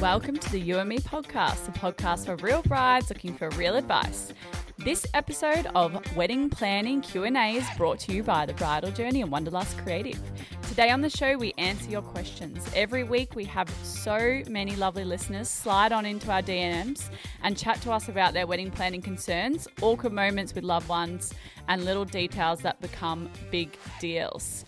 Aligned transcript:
Welcome 0.00 0.36
to 0.36 0.52
the 0.52 0.60
You 0.60 0.78
and 0.78 0.90
Me 0.90 0.98
podcast, 0.98 1.68
a 1.68 1.72
podcast 1.72 2.26
for 2.26 2.36
real 2.36 2.60
brides 2.60 3.08
looking 3.08 3.34
for 3.34 3.48
real 3.50 3.76
advice. 3.76 4.34
This 4.76 5.06
episode 5.14 5.68
of 5.74 5.98
Wedding 6.14 6.50
Planning 6.50 7.00
Q&A 7.00 7.54
is 7.54 7.64
brought 7.78 7.98
to 8.00 8.12
you 8.12 8.22
by 8.22 8.44
The 8.44 8.52
Bridal 8.52 8.90
Journey 8.90 9.22
and 9.22 9.30
Wanderlust 9.30 9.78
Creative. 9.78 10.20
Today 10.68 10.90
on 10.90 11.00
the 11.00 11.08
show, 11.08 11.38
we 11.38 11.54
answer 11.56 11.88
your 11.88 12.02
questions. 12.02 12.68
Every 12.74 13.04
week, 13.04 13.34
we 13.34 13.46
have 13.46 13.70
so 13.82 14.42
many 14.50 14.76
lovely 14.76 15.04
listeners 15.04 15.48
slide 15.48 15.92
on 15.92 16.04
into 16.04 16.30
our 16.30 16.42
DMs 16.42 17.08
and 17.42 17.56
chat 17.56 17.80
to 17.80 17.90
us 17.90 18.10
about 18.10 18.34
their 18.34 18.46
wedding 18.46 18.70
planning 18.70 19.00
concerns, 19.00 19.66
awkward 19.80 20.12
moments 20.12 20.54
with 20.54 20.62
loved 20.62 20.90
ones, 20.90 21.32
and 21.68 21.86
little 21.86 22.04
details 22.04 22.60
that 22.60 22.78
become 22.82 23.30
big 23.50 23.78
deals. 23.98 24.66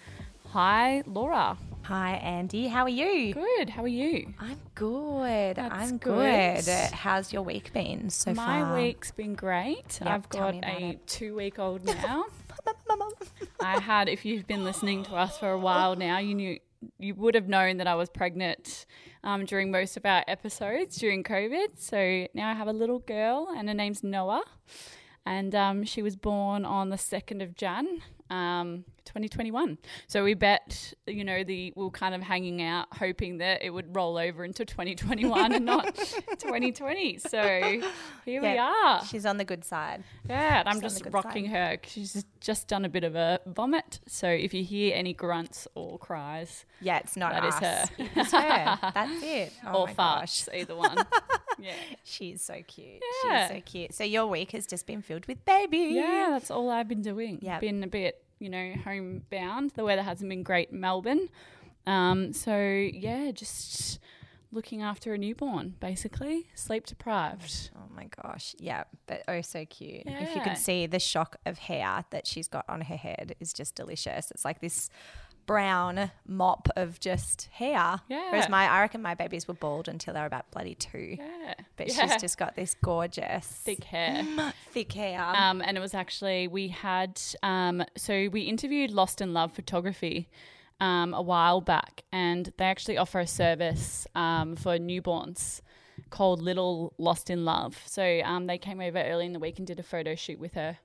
Hi, 0.53 1.03
Laura. 1.07 1.59
Hi, 1.89 2.17
Andie. 2.17 2.69
How 2.69 2.83
are 2.83 2.91
you? 2.91 3.33
Good. 3.33 3.71
How 3.71 3.83
are 3.83 3.89
you? 3.89 4.35
I'm 4.39 4.61
good. 4.75 5.57
That's 5.57 5.75
I'm 5.75 5.97
good. 5.97 6.67
good. 6.67 6.91
How's 6.93 7.33
your 7.33 7.41
week 7.41 7.73
been 7.73 8.11
so 8.11 8.35
My 8.35 8.61
far? 8.61 8.77
week's 8.77 9.11
been 9.11 9.35
great. 9.35 9.99
I've 10.03 10.29
got 10.29 10.55
a 10.57 10.83
it. 10.91 11.07
two 11.07 11.35
week 11.35 11.59
old 11.59 11.85
now. 12.03 12.27
I 13.61 13.81
had, 13.81 14.11
if 14.11 14.27
you've 14.27 14.47
been 14.47 14.65
listening 14.65 15.03
to 15.05 15.15
us 15.15 15.39
for 15.39 15.51
a 15.51 15.59
while 15.59 15.97
now, 15.97 16.19
you 16.19 16.35
knew 16.35 16.59
you 16.99 17.15
would 17.15 17.35
have 17.35 17.49
known 17.49 17.79
that 17.79 17.87
I 17.87 17.95
was 17.95 18.11
pregnant 18.11 18.85
um, 19.25 19.47
during 19.47 19.71
most 19.71 19.97
of 19.97 20.05
our 20.05 20.23
episodes 20.29 20.99
during 20.99 21.25
COVID. 21.25 21.69
So 21.79 22.27
now 22.35 22.51
I 22.51 22.53
have 22.53 22.69
a 22.69 22.73
little 22.75 22.99
girl, 22.99 23.49
and 23.57 23.67
her 23.67 23.75
name's 23.75 24.05
Noah, 24.05 24.45
and 25.25 25.55
um, 25.55 25.85
she 25.85 26.03
was 26.03 26.17
born 26.17 26.67
on 26.67 26.91
the 26.91 26.99
second 26.99 27.41
of 27.41 27.55
Jan. 27.55 28.03
Um, 28.29 28.85
2021. 29.09 29.79
So 30.07 30.23
we 30.23 30.35
bet, 30.35 30.93
you 31.07 31.25
know, 31.25 31.43
the 31.43 31.73
we 31.75 31.85
are 31.87 31.91
kind 31.91 32.15
of 32.15 32.23
hanging 32.23 32.63
out, 32.63 32.87
hoping 32.93 33.39
that 33.39 33.63
it 33.65 33.71
would 33.71 33.97
roll 33.97 34.17
over 34.19 34.45
into 34.45 34.65
2021 34.65 35.53
and 35.53 35.65
not 35.65 35.95
2020. 36.39 37.19
So 37.19 37.81
here 38.25 38.43
we 38.43 38.59
are. 38.59 39.05
She's 39.05 39.27
on 39.27 39.39
the 39.39 39.45
good 39.45 39.65
side. 39.65 40.05
Yeah, 40.29 40.61
and 40.61 40.69
I'm 40.69 40.75
She's 40.81 41.01
just 41.01 41.07
rocking 41.11 41.47
side. 41.47 41.53
her 41.53 41.79
she's 41.85 42.25
just 42.41 42.69
done 42.69 42.85
a 42.85 42.89
bit 42.89 43.05
of 43.05 43.17
a 43.17 43.41
vomit. 43.47 44.01
So 44.07 44.29
if 44.29 44.55
you 44.55 44.63
hear 44.63 44.95
any 44.95 45.13
grunts 45.15 45.67
or 45.75 45.99
cries 45.99 46.65
Yeah, 46.81 46.99
it's 46.99 47.17
not 47.17 47.33
That 47.33 47.45
is 47.45 47.55
us. 47.55 47.61
her. 47.61 47.85
It's 48.17 48.33
her. 48.33 48.79
That's 48.95 49.23
it. 49.23 49.53
Oh 49.67 49.83
or 49.83 49.89
gosh. 49.95 50.49
either 50.55 50.77
one. 50.77 50.97
yeah. 51.59 51.73
She's 52.05 52.43
so 52.43 52.63
cute. 52.67 53.03
Yeah. 53.25 53.49
She's 53.49 53.57
so 53.57 53.63
cute. 53.65 53.95
So 53.95 54.05
your 54.05 54.27
week 54.27 54.53
has 54.53 54.67
just 54.67 54.87
been 54.87 55.03
filled 55.03 55.27
with 55.27 55.45
babies. 55.45 55.95
Yeah, 55.97 56.29
that's 56.31 56.51
all 56.51 56.71
I've 56.71 56.89
been 56.89 57.03
doing. 57.03 57.39
Yeah, 57.43 57.59
Been 57.59 57.83
a 57.83 57.87
bit, 57.89 58.23
you 58.39 58.49
know, 58.49 58.73
homebound. 58.85 59.73
The 59.75 59.85
weather 59.85 60.03
hasn't 60.03 60.29
been 60.29 60.43
great 60.43 60.71
in 60.71 60.81
Melbourne. 60.81 61.29
Um, 61.87 62.33
so 62.33 62.57
yeah, 62.59 63.31
just 63.31 63.99
looking 64.51 64.83
after 64.83 65.13
a 65.15 65.19
newborn, 65.19 65.75
basically. 65.81 66.47
Sleep 66.55 66.87
deprived. 66.87 67.71
Oh 67.77 67.93
my 67.95 68.09
gosh. 68.23 68.55
Yeah, 68.59 68.85
but 69.07 69.23
oh 69.29 69.41
so 69.43 69.65
cute. 69.67 70.03
If 70.07 70.35
you 70.35 70.41
can 70.43 70.57
see 70.57 70.87
the 70.87 70.99
shock 70.99 71.37
of 71.47 71.59
hair 71.59 72.05
that 72.11 72.27
she's 72.27 72.49
got 72.49 72.65
on 72.69 72.81
her 72.83 72.97
head 72.97 73.35
is 73.41 73.53
just 73.53 73.75
delicious. 73.75 74.31
It's 74.31 74.45
like 74.45 74.61
this 74.61 74.91
brown 75.47 76.11
mop 76.27 76.69
of 76.77 77.01
just 77.01 77.49
hair. 77.53 77.99
Yeah. 78.09 78.31
Whereas 78.31 78.51
my 78.51 78.67
I 78.69 78.81
reckon 78.83 79.01
my 79.01 79.15
babies 79.15 79.49
were 79.49 79.55
bald 79.55 79.89
until 79.89 80.13
they 80.15 80.21
were 80.21 80.27
about 80.27 80.51
bloody 80.51 80.75
two. 80.75 81.17
Yeah. 81.19 81.55
But 81.77 81.89
Yeah. 81.89 82.07
she's 82.07 82.21
just 82.21 82.37
got 82.39 82.55
this 82.55 82.77
gorgeous 82.83 83.47
thick 83.47 83.85
hair. 83.85 84.23
thick 84.73 84.93
hair. 84.93 85.23
Um, 85.23 85.63
and 85.63 85.77
it 85.77 85.81
was 85.81 85.95
actually 85.95 86.49
we 86.49 86.69
had 86.69 87.21
um, 87.43 87.83
so 87.97 88.29
we 88.31 88.43
interviewed 88.43 88.91
Lost 88.91 89.21
in 89.23 89.33
Love 89.33 89.53
Photography 89.53 90.29
um, 90.81 91.15
a 91.15 91.23
while 91.23 91.61
back, 91.61 92.05
and 92.13 92.53
they 92.57 92.65
actually 92.65 92.97
offer 92.99 93.21
a 93.21 93.27
service 93.27 94.07
um, 94.15 94.57
for 94.57 94.79
newborns 94.79 95.61
called 96.11 96.41
Little 96.41 96.95
Lost 96.99 97.29
in 97.31 97.45
Love. 97.45 97.81
So 97.87 98.21
um, 98.25 98.47
they 98.47 98.59
came 98.59 98.81
over 98.81 98.99
early 99.03 99.27
in 99.27 99.33
the 99.33 99.39
week 99.41 99.59
and 99.59 99.67
did 99.67 99.79
a 99.81 99.83
photo 99.83 100.15
shoot 100.15 100.39
with 100.39 100.55
her, 100.55 100.79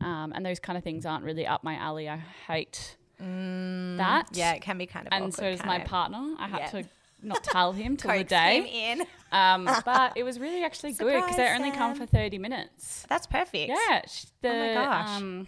um, 0.00 0.32
and 0.34 0.44
those 0.46 0.60
kind 0.60 0.76
of 0.78 0.84
things 0.84 1.04
aren't 1.04 1.24
really 1.24 1.46
up 1.46 1.64
my 1.64 1.74
alley. 1.76 2.08
I 2.08 2.18
hate 2.46 2.96
that. 3.18 4.28
yeah, 4.32 4.52
it 4.52 4.62
can 4.62 4.78
be 4.78 4.86
kind 4.86 5.06
of 5.06 5.12
and 5.12 5.24
awkward, 5.24 5.34
so 5.34 5.50
does 5.50 5.64
my 5.64 5.78
it? 5.80 5.84
partner. 5.84 6.34
I 6.38 6.48
had 6.48 6.58
Yeah. 6.60 6.70
to 6.82 6.88
not 7.22 7.44
tell 7.44 7.72
him 7.72 7.96
till 7.98 8.10
the 8.16 8.24
day. 8.24 8.60
him 8.62 9.00
in. 9.00 9.06
Um, 9.32 9.64
but 9.84 10.12
it 10.16 10.22
was 10.22 10.38
really 10.38 10.64
actually 10.64 10.92
good 10.92 11.12
because 11.22 11.36
they 11.36 11.48
only 11.48 11.70
come 11.70 11.94
for 11.94 12.06
30 12.06 12.38
minutes. 12.38 13.04
That's 13.08 13.26
perfect. 13.26 13.68
Yeah. 13.68 14.00
The, 14.40 14.48
Oh 14.48 14.58
my 14.66 14.74
gosh. 14.74 15.16
Um, 15.20 15.46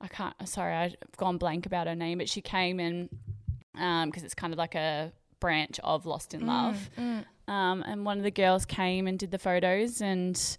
I 0.00 0.08
can't. 0.08 0.34
Sorry, 0.48 0.74
I've 0.74 0.96
gone 1.16 1.38
blank 1.38 1.66
about 1.66 1.86
her 1.86 1.94
name, 1.94 2.18
but 2.18 2.28
she 2.28 2.40
came 2.40 2.80
in 2.80 3.08
because 4.06 4.24
it's 4.24 4.34
kind 4.34 4.52
of 4.52 4.58
like 4.58 4.74
a 4.74 5.12
branch 5.40 5.78
of 5.84 6.04
Lost 6.06 6.32
Mm, 6.32 6.34
in 6.40 6.46
Love. 6.46 6.90
Um, 7.48 7.82
and 7.86 8.04
one 8.04 8.18
of 8.18 8.24
the 8.24 8.30
girls 8.30 8.66
came 8.66 9.06
and 9.06 9.18
did 9.18 9.30
the 9.30 9.38
photos 9.38 10.00
and. 10.00 10.58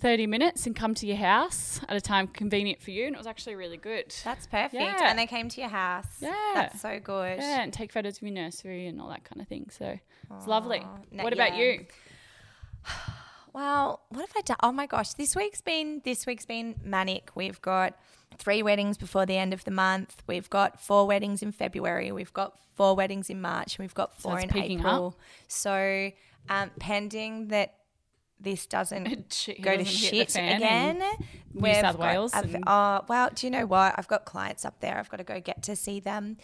30 0.00 0.26
minutes 0.26 0.66
and 0.66 0.74
come 0.74 0.94
to 0.96 1.06
your 1.06 1.16
house 1.16 1.80
at 1.88 1.96
a 1.96 2.00
time 2.00 2.26
convenient 2.26 2.82
for 2.82 2.90
you 2.90 3.06
and 3.06 3.14
it 3.14 3.18
was 3.18 3.26
actually 3.28 3.54
really 3.54 3.76
good 3.76 4.12
That's 4.24 4.48
perfect. 4.48 4.74
Yeah. 4.74 5.08
And 5.08 5.16
they 5.16 5.28
came 5.28 5.48
to 5.48 5.60
your 5.60 5.70
house. 5.70 6.08
Yeah. 6.18 6.34
That's 6.54 6.80
so 6.80 6.98
good. 6.98 7.38
yeah 7.38 7.62
and 7.62 7.72
take 7.72 7.92
photos 7.92 8.16
of 8.16 8.22
your 8.24 8.32
nursery 8.32 8.88
and 8.88 9.00
all 9.00 9.08
that 9.10 9.22
kind 9.22 9.40
of 9.40 9.46
thing 9.46 9.70
so 9.70 9.96
it's 10.36 10.46
lovely 10.48 10.84
no- 11.12 11.22
what 11.22 11.32
about 11.32 11.56
yeah. 11.56 11.62
you 11.62 11.86
Well, 13.52 14.00
what 14.08 14.20
have 14.28 14.32
I 14.36 14.40
done? 14.42 14.56
Oh 14.62 14.72
my 14.72 14.86
gosh, 14.86 15.12
this 15.14 15.36
week's 15.36 15.60
been 15.60 16.00
this 16.04 16.26
week's 16.26 16.46
been 16.46 16.74
manic. 16.82 17.30
We've 17.34 17.60
got 17.60 17.98
three 18.38 18.62
weddings 18.62 18.96
before 18.96 19.26
the 19.26 19.36
end 19.36 19.52
of 19.52 19.64
the 19.64 19.70
month. 19.70 20.22
We've 20.26 20.48
got 20.48 20.80
four 20.80 21.06
weddings 21.06 21.42
in 21.42 21.52
February. 21.52 22.12
We've 22.12 22.32
got 22.32 22.58
four 22.74 22.96
weddings 22.96 23.28
in 23.28 23.40
March. 23.42 23.76
And 23.76 23.84
we've 23.84 23.94
got 23.94 24.18
four 24.18 24.38
it's 24.40 24.52
in 24.52 24.58
April. 24.58 25.18
So, 25.48 26.10
um, 26.48 26.70
pending 26.80 27.48
that 27.48 27.74
this 28.40 28.66
doesn't 28.66 29.04
go 29.62 29.76
to 29.76 29.76
doesn't 29.76 29.86
hit 29.86 30.28
the 30.28 30.32
shit 30.32 30.36
again. 30.56 31.02
New 31.54 31.74
South 31.74 31.98
Wales 31.98 32.32
I've- 32.34 32.54
and- 32.54 32.64
oh, 32.66 33.04
well, 33.08 33.28
do 33.34 33.46
you 33.46 33.50
know 33.50 33.66
what? 33.66 33.94
I've 33.98 34.08
got 34.08 34.24
clients 34.24 34.64
up 34.64 34.80
there. 34.80 34.96
I've 34.98 35.10
got 35.10 35.18
to 35.18 35.24
go 35.24 35.40
get 35.40 35.62
to 35.64 35.76
see 35.76 36.00
them. 36.00 36.38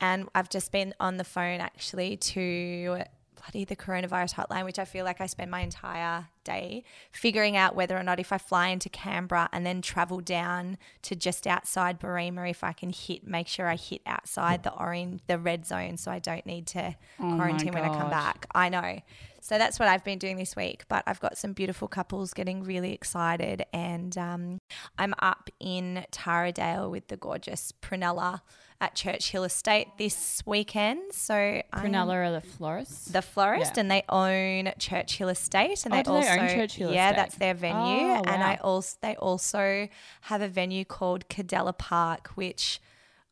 And 0.00 0.28
I've 0.34 0.50
just 0.50 0.72
been 0.72 0.94
on 1.00 1.16
the 1.18 1.24
phone 1.24 1.60
actually 1.60 2.16
to 2.18 3.02
bloody 3.46 3.64
the 3.64 3.76
coronavirus 3.76 4.34
hotline, 4.34 4.64
which 4.64 4.78
I 4.78 4.84
feel 4.84 5.04
like 5.04 5.20
I 5.20 5.26
spend 5.26 5.50
my 5.50 5.60
entire 5.60 6.28
day 6.44 6.84
figuring 7.12 7.56
out 7.56 7.74
whether 7.74 7.96
or 7.96 8.02
not 8.02 8.20
if 8.20 8.32
I 8.32 8.38
fly 8.38 8.68
into 8.68 8.88
Canberra 8.88 9.48
and 9.52 9.64
then 9.64 9.82
travel 9.82 10.20
down 10.20 10.78
to 11.02 11.16
just 11.16 11.46
outside 11.46 12.00
Berrima, 12.00 12.48
if 12.48 12.62
I 12.62 12.72
can 12.72 12.90
hit, 12.90 13.26
make 13.26 13.48
sure 13.48 13.68
I 13.68 13.76
hit 13.76 14.02
outside 14.06 14.62
the 14.62 14.72
orange, 14.72 15.20
the 15.26 15.38
red 15.38 15.66
zone 15.66 15.96
so 15.96 16.10
I 16.10 16.18
don't 16.18 16.46
need 16.46 16.66
to 16.68 16.94
my 17.18 17.36
quarantine 17.36 17.72
when 17.72 17.84
I 17.84 17.88
come 17.88 18.10
back. 18.10 18.46
I 18.54 18.68
know. 18.68 19.00
So 19.40 19.58
that's 19.58 19.78
what 19.78 19.88
I've 19.88 20.02
been 20.02 20.18
doing 20.18 20.36
this 20.36 20.56
week. 20.56 20.84
But 20.88 21.04
I've 21.06 21.20
got 21.20 21.38
some 21.38 21.52
beautiful 21.52 21.86
couples 21.86 22.34
getting 22.34 22.64
really 22.64 22.92
excited. 22.92 23.64
And 23.72 24.16
um, 24.18 24.58
I'm 24.98 25.14
up 25.20 25.50
in 25.60 26.04
Taradale 26.10 26.90
with 26.90 27.06
the 27.08 27.16
gorgeous 27.16 27.72
Prunella 27.80 28.40
at 28.80 28.94
Churchill 28.94 29.44
Estate 29.44 29.88
this 29.98 30.42
weekend. 30.44 31.00
So 31.12 31.34
I'm 31.34 31.62
Prunella 31.72 32.14
are 32.14 32.32
the 32.32 32.40
florists 32.40 33.06
the 33.06 33.22
florist 33.22 33.72
Yeah. 33.76 33.80
and 33.80 33.90
they 33.90 34.02
own 34.08 34.72
Churchill 34.78 35.28
Estate 35.30 35.84
and 35.86 35.94
Oh, 35.94 35.96
they 35.96 36.02
they 36.02 36.10
also 36.10 36.28
own 36.42 36.48
Churchill 36.48 36.92
yeah 36.92 37.10
Estate? 37.10 37.16
that's 37.16 37.34
their 37.36 37.54
venue 37.54 38.06
Oh, 38.08 38.22
and 38.26 38.42
I 38.42 38.56
also 38.56 38.96
they 39.00 39.16
also 39.16 39.88
have 40.22 40.42
a 40.42 40.48
venue 40.48 40.84
called 40.84 41.28
Cadella 41.28 41.72
Park 41.72 42.28
which 42.34 42.80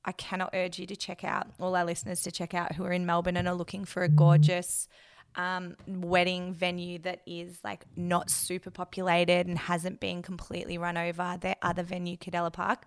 I 0.04 0.12
cannot 0.12 0.50
urge 0.54 0.78
you 0.78 0.86
to 0.86 0.96
check 0.96 1.24
out 1.24 1.46
all 1.60 1.74
our 1.76 1.84
listeners 1.84 2.22
to 2.22 2.30
check 2.30 2.54
out 2.54 2.74
who 2.76 2.84
are 2.84 2.92
in 2.92 3.04
Melbourne 3.06 3.36
and 3.36 3.46
are 3.48 3.54
looking 3.54 3.84
for 3.84 4.02
a 4.02 4.08
gorgeous 4.08 4.88
um, 5.36 5.76
wedding 5.86 6.54
venue 6.54 6.98
that 7.00 7.20
is 7.26 7.58
like 7.64 7.84
not 7.96 8.30
super 8.30 8.70
populated 8.70 9.46
and 9.46 9.58
hasn't 9.58 9.98
been 10.00 10.22
completely 10.22 10.78
run 10.78 10.96
over 10.96 11.36
their 11.40 11.56
other 11.60 11.82
venue 11.82 12.16
Cadella 12.16 12.50
Park 12.50 12.86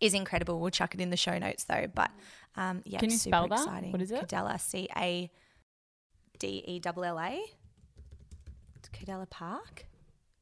is 0.00 0.14
incredible. 0.14 0.58
We'll 0.60 0.70
chuck 0.70 0.94
it 0.94 1.00
in 1.00 1.10
the 1.10 1.16
show 1.16 1.38
notes 1.38 1.64
though. 1.64 1.86
But 1.94 2.10
um, 2.56 2.82
yeah, 2.84 2.98
Can 2.98 3.10
you 3.10 3.16
super 3.16 3.36
spell 3.36 3.48
that? 3.48 3.58
exciting. 3.60 3.92
What 3.92 4.02
is 4.02 4.10
it? 4.10 4.20
Cadella, 4.20 4.58
C 4.58 4.88
A 4.96 5.30
D 6.38 6.64
E 6.66 6.80
L 6.84 7.04
L 7.04 7.18
A. 7.20 7.40
It's 8.76 8.88
Cadella 8.88 9.26
Park. 9.26 9.86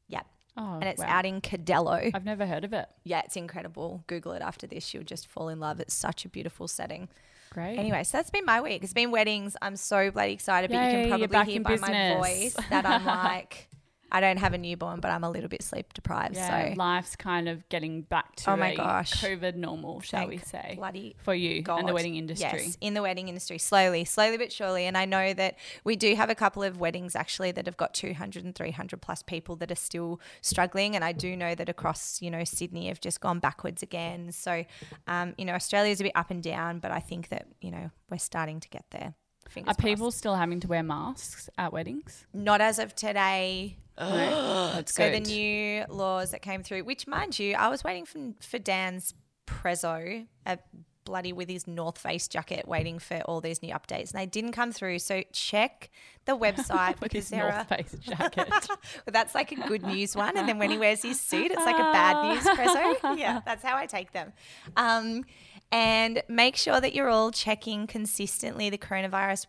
Yep. 0.07 0.25
oh, 0.57 0.73
And 0.75 0.85
it's 0.85 0.99
wow. 0.99 1.07
out 1.09 1.25
in 1.25 1.41
Cadello. 1.41 2.09
I've 2.13 2.25
never 2.25 2.45
heard 2.45 2.63
of 2.63 2.73
it 2.73 2.87
Yeah, 3.03 3.21
it's 3.25 3.35
incredible. 3.35 4.03
Google 4.07 4.31
it 4.31 4.41
after 4.41 4.65
this. 4.65 4.93
You'll 4.93 5.03
just 5.03 5.27
fall 5.27 5.49
in 5.49 5.59
love. 5.59 5.79
It's 5.79 5.93
such 5.93 6.25
a 6.25 6.29
beautiful 6.29 6.67
setting. 6.67 7.09
great 7.51 7.77
Anyway, 7.77 8.03
so 8.03 8.17
that's 8.17 8.29
been 8.29 8.45
my 8.45 8.61
week. 8.61 8.83
It's 8.83 8.93
been 8.93 9.11
weddings. 9.11 9.55
I'm 9.61 9.75
so 9.75 10.09
bloody 10.09 10.33
excited, 10.33 10.71
but 10.71 10.77
you 10.77 10.91
can 10.91 11.09
probably 11.29 11.51
hear 11.51 11.61
by 11.61 11.75
my 11.77 12.17
voice 12.17 12.55
that 12.69 12.85
I'm 12.85 13.05
like, 13.25 13.67
I 14.11 14.21
don't 14.21 14.37
have 14.37 14.53
a 14.53 14.57
newborn, 14.57 14.99
but 14.99 15.11
I'm 15.11 15.23
a 15.23 15.29
little 15.29 15.49
bit 15.49 15.61
sleep 15.61 15.93
deprived. 15.93 16.35
yeah 16.35 16.69
so 16.69 16.75
life's 16.75 17.15
kind 17.15 17.47
of 17.47 17.67
getting 17.69 18.01
back 18.03 18.35
to 18.37 18.51
Oh 18.51 18.55
my 18.57 18.71
a 18.71 18.75
gosh. 18.75 19.11
covid 19.21 19.55
normal 19.55 20.01
shall 20.01 20.27
we 20.27 20.37
say 20.37 20.73
bloody 20.77 21.15
for 21.23 21.33
you 21.33 21.63
and 21.67 21.87
the 21.87 21.93
wedding 21.93 22.15
industry 22.15 22.49
Yes, 22.51 22.77
in 22.81 22.93
the 22.93 23.01
wedding 23.01 23.27
industry, 23.27 23.57
slowly, 23.57 24.05
slowly 24.05 24.37
but 24.37 24.51
surely. 24.51 24.85
And 24.85 24.97
I 24.97 25.05
know 25.05 25.33
that 25.33 25.55
we 25.83 25.95
do 25.95 26.15
have 26.15 26.29
a 26.29 26.35
couple 26.35 26.63
of 26.63 26.79
weddings 26.79 27.15
actually 27.15 27.51
that 27.53 27.65
have 27.65 27.77
got 27.77 27.93
200 27.93 28.43
and 28.45 28.55
300 28.55 29.01
plus 29.01 29.21
people 29.23 29.55
that 29.57 29.71
are 29.71 29.75
still 29.75 30.19
struggling. 30.41 30.95
And 30.95 31.03
I 31.03 31.11
do 31.11 31.35
know 31.35 31.53
that 31.55 31.69
across, 31.69 32.21
you 32.21 32.31
know, 32.31 32.43
Sydney 32.43 32.87
have 32.87 32.99
just 33.01 33.19
gone 33.21 33.39
backwards 33.39 33.83
again. 33.83 34.31
So, 34.31 34.63
um, 35.07 35.33
you 35.37 35.45
know, 35.45 35.53
Australia's 35.53 35.99
a 35.99 36.03
bit 36.03 36.13
up 36.15 36.31
and 36.31 36.41
down, 36.41 36.79
but 36.79 36.91
I 36.91 36.99
think 36.99 37.29
that, 37.29 37.47
you 37.61 37.71
know, 37.71 37.91
we're 38.09 38.17
starting 38.17 38.59
to 38.61 38.69
get 38.69 38.85
there. 38.91 39.13
Fingers 39.49 39.71
Are 39.73 39.81
people 39.81 40.11
still 40.11 40.35
having 40.35 40.59
to 40.61 40.67
wear 40.67 40.83
masks 40.83 41.49
at 41.57 41.73
weddings? 41.73 42.25
Not 42.33 42.61
as 42.61 42.79
of 42.79 42.95
today. 42.95 43.77
No? 43.99 44.71
That's 44.75 44.93
So 44.95 45.09
good. 45.09 45.25
the 45.25 45.29
new 45.29 45.85
laws 45.89 46.31
that 46.31 46.41
came 46.41 46.63
through, 46.63 46.85
which 46.85 47.05
mind 47.05 47.37
you, 47.37 47.55
I 47.55 47.67
was 47.67 47.83
waiting 47.83 48.05
for, 48.05 48.19
for 48.39 48.57
Dan's 48.57 49.13
prezzo, 49.45 50.25
a 50.45 50.57
bloody 51.03 51.33
with 51.33 51.49
his 51.49 51.67
North 51.67 51.97
Face 51.97 52.27
jacket, 52.29 52.65
waiting 52.67 52.99
for 52.99 53.17
all 53.25 53.41
these 53.41 53.61
new 53.61 53.73
updates, 53.73 54.11
and 54.13 54.21
they 54.21 54.25
didn't 54.25 54.53
come 54.53 54.71
through. 54.71 54.99
So 54.99 55.23
check 55.33 55.89
the 56.23 56.37
website 56.37 57.01
With 57.01 57.11
because 57.11 57.29
his 57.29 57.37
North 57.39 57.53
are. 57.53 57.63
Face 57.65 57.93
jacket. 57.99 58.47
Well, 58.49 58.69
that's 59.07 59.35
like 59.35 59.51
a 59.51 59.55
good 59.67 59.83
news 59.83 60.15
one, 60.15 60.37
and 60.37 60.47
then 60.47 60.59
when 60.59 60.69
he 60.71 60.77
wears 60.77 61.01
his 61.01 61.19
suit, 61.19 61.51
it's 61.51 61.65
like 61.65 61.75
a 61.75 61.91
bad 61.91 62.33
news 62.35 62.43
prezzo. 62.57 63.17
Yeah, 63.17 63.41
that's 63.45 63.63
how 63.63 63.75
I 63.75 63.85
take 63.85 64.13
them. 64.13 64.31
Um, 64.77 65.25
and 65.71 66.23
make 66.27 66.55
sure 66.55 66.81
that 66.81 66.93
you're 66.93 67.09
all 67.09 67.31
checking 67.31 67.87
consistently 67.87 68.69
the 68.69 68.77
coronavirus 68.77 69.45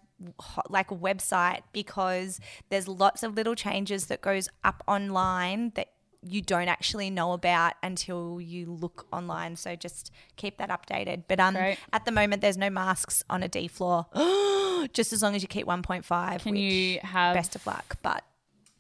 like 0.69 0.89
website 0.89 1.63
because 1.73 2.41
there's 2.69 2.87
lots 2.87 3.23
of 3.23 3.35
little 3.35 3.55
changes 3.55 4.07
that 4.07 4.21
goes 4.21 4.49
up 4.63 4.85
online 4.87 5.73
that 5.77 5.89
you 6.23 6.43
don't 6.43 6.69
actually 6.69 7.09
know 7.09 7.33
about 7.33 7.73
until 7.83 8.41
you 8.41 8.71
look 8.71 9.07
online. 9.11 9.57
So 9.57 9.75
just 9.75 10.11
keep 10.37 10.59
that 10.59 10.69
updated. 10.69 11.25
But 11.29 11.41
um, 11.41 11.55
Great. 11.55 11.79
at 11.93 12.05
the 12.05 12.13
moment, 12.13 12.43
there's 12.43 12.59
no 12.59 12.69
masks 12.69 13.25
on 13.31 13.43
a 13.43 13.49
D 13.49 13.69
floor. 13.69 14.07
just 14.93 15.13
as 15.13 15.23
long 15.23 15.35
as 15.35 15.43
you 15.43 15.49
keep 15.49 15.67
1.5. 15.67 16.41
Can 16.41 16.53
which 16.53 16.61
you 16.61 16.99
have? 17.03 17.35
best 17.35 17.57
of 17.57 17.67
luck? 17.67 17.97
But 18.03 18.25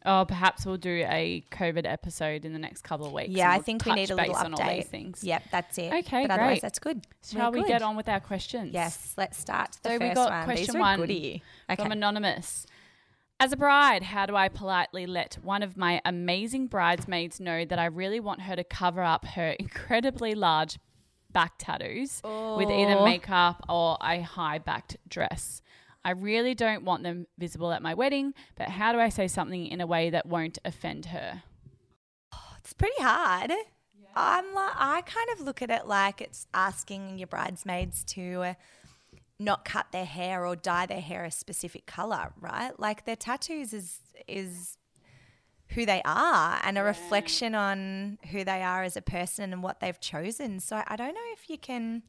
Oh, 0.06 0.25
perhaps 0.26 0.64
we'll 0.64 0.79
do 0.79 1.05
a 1.08 1.44
COVID 1.50 1.82
episode 1.85 2.44
in 2.47 2.52
the 2.55 2.58
next 2.58 2.82
couple 2.82 3.06
of 3.06 3.12
weeks. 3.12 3.31
Yeah, 3.31 3.50
I 3.50 3.56
we'll 3.56 3.64
think 3.64 3.85
we 3.85 3.93
need 3.93 4.11
a 4.11 4.14
little 4.14 4.32
base 4.32 4.43
on 4.43 4.55
all 4.55 4.69
these 4.69 4.85
update. 4.85 4.88
things. 4.88 5.23
Yep, 5.23 5.43
that's 5.52 5.76
it. 5.79 5.93
Okay, 5.93 6.23
but 6.26 6.31
otherwise 6.38 6.61
that's 6.62 6.79
good. 6.79 7.05
Shall 7.25 7.50
We're 7.50 7.58
we 7.58 7.61
good. 7.64 7.69
get 7.69 7.82
on 7.82 7.97
with 7.97 8.08
our 8.08 8.20
questions? 8.20 8.73
Yes, 8.73 9.12
let's 9.19 9.37
start 9.38 9.76
the 9.82 9.91
So 9.91 9.99
first 9.99 10.08
we 10.11 10.14
got 10.14 10.31
one. 10.31 10.44
question 10.44 10.79
one. 10.79 11.00
Okay. 11.02 11.43
from 11.76 11.93
Anonymous. 11.93 12.67
As 13.38 13.52
a 13.52 13.56
bride, 13.56 14.02
how 14.02 14.26
do 14.26 14.37
I 14.37 14.49
politely 14.49 15.06
let 15.06 15.38
one 15.43 15.62
of 15.62 15.76
my 15.76 16.00
amazing 16.05 16.67
bridesmaids 16.67 17.41
know 17.41 17.64
that 17.64 17.79
I 17.79 17.87
really 17.87 18.20
want 18.20 18.43
her 18.43 18.56
to 18.56 18.64
cover 18.64 19.03
up 19.03 19.25
her 19.29 19.50
incredibly 19.58 20.35
large 20.35 20.79
back 21.32 21.53
tattoos 21.58 22.20
with 22.25 22.69
either 22.70 22.96
Oh. 22.99 23.05
makeup 23.05 23.64
or 23.69 23.96
a 24.03 24.20
high 24.23 24.58
backed 24.58 24.96
dress? 25.08 25.62
I 26.05 26.12
really 26.12 26.55
don't 26.55 26.85
want 26.85 27.02
them 27.02 27.26
visible 27.38 27.73
at 27.73 27.82
my 27.82 27.94
wedding, 27.94 28.32
but 28.56 28.69
how 28.69 28.93
do 28.93 28.99
I 28.99 29.11
say 29.11 29.29
something 29.29 29.67
in 29.67 29.81
a 29.81 29.87
way 29.87 30.11
that 30.11 30.26
won't 30.26 30.58
offend 30.64 31.06
her? 31.06 31.43
It's 32.58 32.75
pretty 32.75 33.02
hard. 33.02 33.52
I'm 34.14 34.52
like, 34.55 34.73
I 34.76 35.00
kind 35.00 35.31
of 35.32 35.41
look 35.41 35.62
at 35.62 35.70
it 35.70 35.87
like 35.87 36.20
it's 36.20 36.47
asking 36.52 37.19
your 37.19 37.26
bridesmaids 37.26 38.05
to 38.05 38.55
not 39.38 39.64
cut 39.64 39.87
their 39.93 40.05
hair 40.05 40.47
or 40.47 40.55
dye 40.55 40.87
their 40.87 41.00
hair 41.00 41.25
a 41.25 41.31
specific 41.31 41.87
color, 41.87 42.32
right? 42.38 42.79
Like 42.79 43.06
their 43.06 43.17
tattoos 43.17 43.73
is 43.73 44.00
is 44.29 44.76
who 45.70 45.87
they 45.87 46.03
are 46.05 46.61
and 46.62 46.76
a 46.76 46.82
reflection 46.82 47.55
on 47.55 48.19
who 48.31 48.44
they 48.44 48.62
are 48.62 48.82
as 48.82 48.96
a 48.96 49.03
person 49.03 49.53
and 49.53 49.62
what 49.62 49.81
they've 49.81 50.00
chosen. 50.00 50.61
So 50.61 50.82
I 50.87 50.96
don't 50.96 51.14
know 51.14 51.20
if 51.32 51.49
you 51.49 51.58
can. 51.58 52.03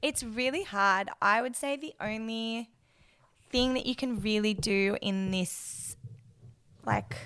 It's 0.00 0.22
really 0.22 0.62
hard. 0.62 1.08
I 1.20 1.42
would 1.42 1.56
say 1.56 1.76
the 1.76 1.94
only 2.00 2.70
thing 3.50 3.74
that 3.74 3.86
you 3.86 3.94
can 3.94 4.20
really 4.20 4.54
do 4.54 4.96
in 5.00 5.30
this, 5.30 5.96
like 6.84 7.16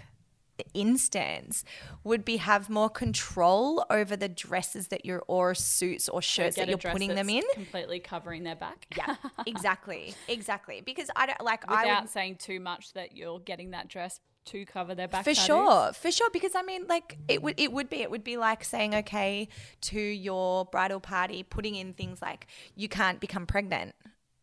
instance 0.75 1.65
would 2.05 2.25
be 2.25 2.37
have 2.39 2.69
more 2.69 2.89
control 2.89 3.85
over 3.91 4.17
the 4.17 4.29
dresses 4.29 4.89
that 4.89 5.05
you're 5.05 5.23
or 5.27 5.55
suits 5.55 6.09
or 6.09 6.23
shirts 6.23 6.57
that 6.57 6.69
you're 6.69 6.79
putting 6.79 7.15
them 7.15 7.29
in. 7.29 7.43
completely 7.55 8.01
covering 8.01 8.43
their 8.45 8.57
back. 8.57 8.87
Yeah, 8.97 9.17
exactly, 9.47 10.15
exactly. 10.29 10.81
Because 10.85 11.11
I 11.17 11.27
don't 11.27 11.41
like 11.43 11.65
I 11.69 11.83
Without 11.83 12.03
would, 12.03 12.11
saying 12.11 12.37
too 12.37 12.61
much 12.61 12.93
that 12.95 13.17
you're 13.17 13.41
getting 13.41 13.71
that 13.71 13.89
dress 13.89 14.21
to 14.45 14.65
cover 14.67 14.95
their 14.95 15.09
back. 15.09 15.25
for 15.25 15.35
tattoos. 15.35 15.47
sure, 15.47 15.93
for 15.93 16.11
sure. 16.11 16.31
Because 16.31 16.55
I 16.55 16.63
mean, 16.63 16.87
like 16.89 17.19
it 17.29 17.43
would 17.43 17.59
it 17.59 17.73
would 17.73 17.89
be 17.89 18.03
it 18.03 18.11
would 18.11 18.25
be 18.25 18.37
like 18.37 18.65
saying 18.65 18.95
okay 18.95 19.49
to 19.83 20.01
your 20.01 20.65
bridal 20.67 21.01
party, 21.01 21.43
putting 21.43 21.75
in 21.75 21.93
things 21.93 22.21
like 22.21 22.47
you 22.75 22.89
can't 22.89 23.21
become 23.21 23.47
pregnant. 23.47 23.95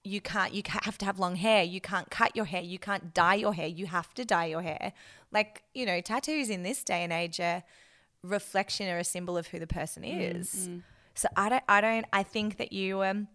You 0.09 0.21
can't. 0.21 0.53
You 0.53 0.63
have 0.67 0.97
to 0.99 1.05
have 1.05 1.19
long 1.19 1.35
hair. 1.35 1.63
You 1.63 1.79
can't 1.79 2.09
cut 2.09 2.35
your 2.35 2.45
hair. 2.45 2.61
You 2.61 2.79
can't 2.79 3.13
dye 3.13 3.35
your 3.35 3.53
hair. 3.53 3.67
You 3.67 3.85
have 3.85 4.13
to 4.15 4.25
dye 4.25 4.47
your 4.47 4.63
hair. 4.63 4.93
Like 5.31 5.63
you 5.73 5.85
know, 5.85 6.01
tattoos 6.01 6.49
in 6.49 6.63
this 6.63 6.83
day 6.83 7.03
and 7.03 7.13
age 7.13 7.39
are 7.39 7.63
reflection 8.23 8.89
or 8.89 8.97
a 8.97 9.03
symbol 9.03 9.37
of 9.37 9.47
who 9.47 9.59
the 9.59 9.67
person 9.67 10.03
is. 10.03 10.69
So 11.13 11.27
I 11.35 11.49
don't. 11.49 11.63
I 11.69 11.81
don't. 11.81 12.05
I 12.11 12.23
think 12.23 12.57
that 12.57 12.73
you 12.73 13.03
um. 13.03 13.27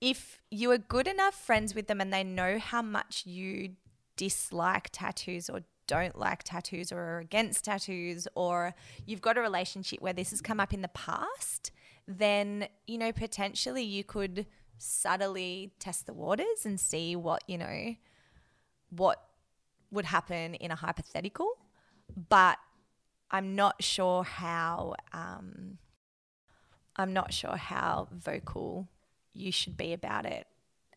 If 0.00 0.40
you 0.50 0.70
are 0.70 0.78
good 0.78 1.06
enough 1.06 1.34
friends 1.34 1.74
with 1.74 1.86
them 1.88 2.00
and 2.00 2.12
they 2.12 2.24
know 2.24 2.58
how 2.58 2.82
much 2.82 3.24
you 3.26 3.76
dislike 4.16 4.88
tattoos 4.92 5.48
or 5.50 5.60
don't 5.86 6.18
like 6.18 6.42
tattoos 6.42 6.92
or 6.92 6.98
are 6.98 7.18
against 7.18 7.64
tattoos 7.64 8.28
or 8.34 8.74
you've 9.06 9.20
got 9.20 9.38
a 9.38 9.40
relationship 9.40 10.00
where 10.00 10.12
this 10.12 10.30
has 10.30 10.40
come 10.40 10.60
up 10.60 10.74
in 10.74 10.82
the 10.82 10.88
past, 10.88 11.70
then, 12.06 12.68
you 12.86 12.98
know, 12.98 13.12
potentially 13.12 13.82
you 13.82 14.04
could 14.04 14.46
subtly 14.78 15.72
test 15.78 16.06
the 16.06 16.12
waters 16.14 16.64
and 16.64 16.78
see 16.78 17.16
what, 17.16 17.42
you 17.46 17.58
know, 17.58 17.94
what 18.90 19.22
would 19.90 20.04
happen 20.06 20.54
in 20.54 20.70
a 20.70 20.76
hypothetical. 20.76 21.48
But 22.28 22.58
I'm 23.30 23.54
not 23.56 23.82
sure 23.82 24.22
how 24.22 24.94
um, 25.12 25.78
I'm 26.96 27.12
not 27.12 27.32
sure 27.32 27.56
how 27.56 28.08
vocal 28.12 28.88
you 29.32 29.52
should 29.52 29.76
be 29.76 29.92
about 29.92 30.24
it 30.26 30.46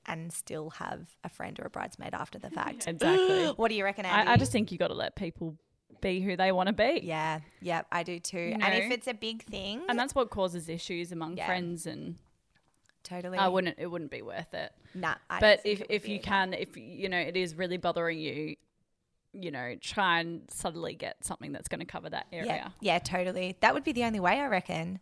and 0.06 0.32
still 0.32 0.72
have 0.72 1.08
a 1.24 1.30
friend 1.30 1.60
or 1.60 1.66
a 1.66 1.70
bridesmaid 1.70 2.14
after 2.14 2.40
the 2.40 2.50
fact. 2.50 2.88
Exactly. 2.88 3.46
what 3.58 3.70
do 3.70 3.76
you 3.76 3.84
reckon, 3.84 4.06
Andie? 4.06 4.28
I, 4.30 4.34
I 4.34 4.38
just 4.38 4.52
think 4.52 4.72
you 4.72 4.78
got 4.78 4.88
to 4.88 4.94
let 4.94 5.16
people 5.16 5.58
be 6.02 6.22
who 6.22 6.38
they 6.38 6.52
want 6.52 6.68
to 6.68 6.74
be. 6.74 7.02
yeah, 7.04 7.42
yeah, 7.62 7.82
I 7.92 8.04
do 8.04 8.20
too. 8.20 8.54
know? 8.58 8.66
And 8.66 8.76
if 8.76 8.92
it's 8.92 9.08
a 9.08 9.14
big 9.14 9.44
thing, 9.44 9.82
And 9.90 10.00
that's 10.00 10.16
what 10.16 10.30
causes 10.30 10.70
issues 10.70 11.12
among 11.12 11.36
Yeah. 11.38 11.46
friends 11.46 11.86
and 11.86 12.16
totally. 13.04 13.38
I 13.38 13.48
wouldn't 13.48 13.76
it 13.78 13.88
wouldn't 13.88 14.12
be 14.12 14.22
worth 14.22 14.54
it. 14.54 14.72
Nah, 14.94 15.16
I 15.30 15.40
but 15.40 15.62
if 15.66 15.82
if 15.90 16.08
you 16.08 16.16
either. 16.16 16.24
can 16.24 16.54
if 16.54 16.76
you 16.78 17.10
know 17.10 17.18
it 17.20 17.38
is 17.38 17.56
really 17.56 17.78
bothering 17.78 18.20
you, 18.20 18.56
you 19.34 19.52
know, 19.52 19.76
try 19.82 20.20
and 20.20 20.42
subtly 20.50 20.96
get 20.96 21.24
something 21.24 21.52
that's 21.52 21.68
going 21.68 21.80
to 21.80 21.86
cover 21.86 22.10
that 22.10 22.28
area. 22.32 22.46
yeah, 22.48 22.70
yeah, 22.82 23.00
totally. 23.00 23.58
That 23.62 23.74
would 23.74 23.84
be 23.84 23.92
the 23.92 24.04
only 24.04 24.20
way 24.20 24.40
I 24.40 24.48
reckon, 24.48 25.00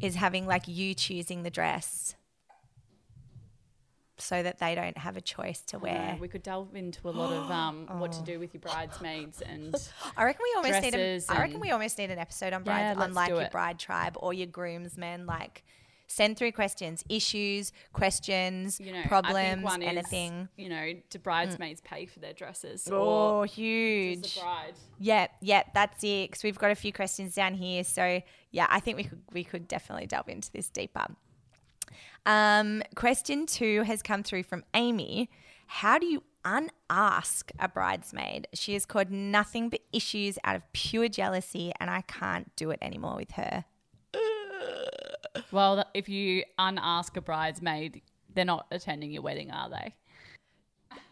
is 0.00 0.16
having 0.16 0.46
like 0.46 0.66
you 0.66 0.94
choosing 0.94 1.42
the 1.44 1.50
dress, 1.50 2.16
so 4.16 4.42
that 4.42 4.58
they 4.58 4.74
don't 4.74 4.96
have 4.98 5.16
a 5.16 5.20
choice 5.20 5.60
to 5.62 5.78
wear. 5.78 6.16
we 6.20 6.28
could 6.28 6.42
delve 6.42 6.74
into 6.74 7.08
a 7.08 7.10
lot 7.10 7.32
of 7.32 7.50
um, 7.50 7.86
what 7.98 8.12
to 8.12 8.22
do 8.24 8.38
with 8.38 8.54
your 8.54 8.60
bridesmaids 8.60 9.40
and 9.42 9.74
I 10.16 10.24
reckon 10.24 10.42
we 10.42 10.54
almost 10.56 10.82
need. 10.82 10.94
A, 10.94 11.20
I 11.28 11.40
reckon 11.40 11.60
we 11.60 11.70
almost 11.70 11.98
need 11.98 12.10
an 12.10 12.18
episode 12.18 12.52
on 12.52 12.62
Yeah, 12.64 12.94
brides, 12.94 13.00
on 13.00 13.14
like 13.14 13.28
your 13.30 13.48
bride 13.50 13.78
tribe 13.78 14.16
or 14.20 14.32
your 14.32 14.46
groomsmen. 14.46 15.26
Like, 15.26 15.64
send 16.06 16.36
through 16.36 16.52
questions, 16.52 17.04
issues, 17.08 17.72
questions, 17.92 18.80
you 18.80 18.92
know 18.92 19.02
problems, 19.06 19.62
one 19.62 19.82
is, 19.82 19.88
anything. 19.88 20.48
You 20.56 20.68
know, 20.68 20.92
do 21.10 21.18
bridesmaids 21.18 21.80
pay 21.80 22.06
for 22.06 22.20
their 22.20 22.32
dresses 22.32 22.88
Oh, 22.90 23.42
huge! 23.42 24.34
the 24.34 24.40
bride? 24.40 24.74
Yeah, 24.98 25.26
yeah, 25.40 25.62
that's 25.74 26.02
it. 26.04 26.30
Because 26.30 26.44
we've 26.44 26.58
got 26.58 26.70
a 26.70 26.74
few 26.74 26.92
questions 26.92 27.34
down 27.34 27.54
here. 27.54 27.84
So 27.84 28.22
yeah, 28.50 28.66
I 28.70 28.80
think 28.80 28.96
we 28.96 29.04
could 29.04 29.22
we 29.32 29.44
could 29.44 29.68
definitely 29.68 30.06
delve 30.06 30.28
into 30.28 30.50
this 30.52 30.68
deeper. 30.68 31.06
Um, 32.26 32.82
question 32.94 33.46
two 33.46 33.82
has 33.82 34.02
come 34.02 34.22
through 34.22 34.44
from 34.44 34.64
Amy. 34.74 35.30
How 35.66 35.98
do 35.98 36.06
you 36.06 36.22
unask 36.44 37.50
a 37.58 37.68
bridesmaid? 37.68 38.48
She 38.54 38.74
has 38.74 38.86
caused 38.86 39.10
nothing 39.10 39.68
but 39.70 39.80
issues 39.92 40.38
out 40.44 40.56
of 40.56 40.72
pure 40.72 41.08
jealousy, 41.08 41.72
and 41.80 41.90
I 41.90 42.02
can't 42.02 42.54
do 42.56 42.70
it 42.70 42.78
anymore 42.82 43.16
with 43.16 43.32
her. 43.32 43.64
Well, 45.50 45.84
if 45.94 46.08
you 46.08 46.44
unask 46.58 47.16
a 47.16 47.20
bridesmaid, 47.20 48.02
they're 48.34 48.44
not 48.44 48.66
attending 48.70 49.10
your 49.10 49.22
wedding, 49.22 49.50
are 49.50 49.68
they? 49.70 49.94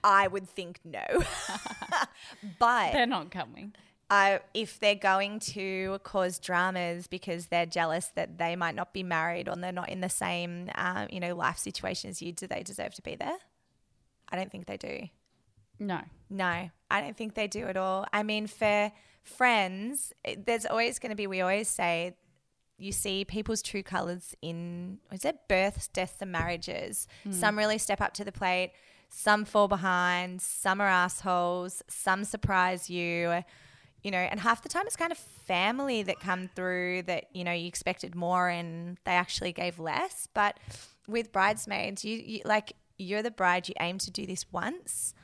I 0.04 0.26
would 0.28 0.48
think 0.48 0.80
no, 0.84 1.04
but 2.58 2.92
They're 2.92 3.06
not 3.06 3.30
coming. 3.30 3.74
uh, 4.10 4.38
if 4.52 4.80
they're 4.80 4.94
going 4.96 5.38
to 5.40 5.98
cause 6.02 6.38
dramas 6.38 7.06
because 7.06 7.46
they're 7.46 7.66
jealous 7.66 8.06
that 8.16 8.38
they 8.38 8.56
might 8.56 8.74
not 8.74 8.92
be 8.92 9.02
married 9.02 9.48
or 9.48 9.56
they're 9.56 9.70
not 9.72 9.88
in 9.88 10.00
the 10.00 10.08
same, 10.08 10.70
um, 10.74 11.06
you 11.10 11.20
know, 11.20 11.34
life 11.34 11.58
situation 11.58 12.10
as 12.10 12.20
you, 12.20 12.32
do 12.32 12.46
they 12.46 12.62
deserve 12.62 12.94
to 12.94 13.02
be 13.02 13.14
there? 13.14 13.36
I 14.30 14.36
don't 14.36 14.50
think 14.50 14.66
they 14.66 14.76
do. 14.76 15.08
No. 15.78 16.00
No, 16.30 16.70
I 16.90 17.00
don't 17.00 17.16
think 17.16 17.34
they 17.34 17.46
do 17.46 17.66
at 17.66 17.76
all. 17.76 18.06
I 18.12 18.22
mean, 18.22 18.46
for 18.46 18.90
friends, 19.22 20.12
there's 20.36 20.66
always 20.66 20.98
going 20.98 21.10
to 21.10 21.16
be, 21.16 21.26
we 21.26 21.40
always 21.40 21.68
say, 21.68 22.16
you 22.82 22.92
see 22.92 23.24
people's 23.24 23.62
true 23.62 23.82
colors 23.82 24.34
in, 24.42 24.98
is 25.12 25.24
it 25.24 25.36
births, 25.48 25.88
deaths, 25.88 26.16
and 26.20 26.32
marriages? 26.32 27.06
Hmm. 27.24 27.32
Some 27.32 27.58
really 27.58 27.78
step 27.78 28.00
up 28.00 28.12
to 28.14 28.24
the 28.24 28.32
plate, 28.32 28.72
some 29.08 29.44
fall 29.44 29.68
behind, 29.68 30.42
some 30.42 30.80
are 30.80 30.88
assholes, 30.88 31.82
some 31.88 32.24
surprise 32.24 32.90
you, 32.90 33.42
you 34.02 34.10
know, 34.10 34.18
and 34.18 34.40
half 34.40 34.62
the 34.62 34.68
time 34.68 34.84
it's 34.86 34.96
kind 34.96 35.12
of 35.12 35.18
family 35.18 36.02
that 36.02 36.18
come 36.18 36.48
through 36.54 37.02
that, 37.02 37.26
you 37.32 37.44
know, 37.44 37.52
you 37.52 37.68
expected 37.68 38.14
more 38.14 38.48
and 38.48 38.98
they 39.04 39.12
actually 39.12 39.52
gave 39.52 39.78
less. 39.78 40.28
But 40.34 40.58
with 41.06 41.32
bridesmaids, 41.32 42.04
you, 42.04 42.16
you 42.18 42.40
like, 42.44 42.72
you're 42.98 43.22
the 43.22 43.30
bride, 43.30 43.68
you 43.68 43.74
aim 43.80 43.98
to 43.98 44.10
do 44.10 44.26
this 44.26 44.46
once 44.50 45.14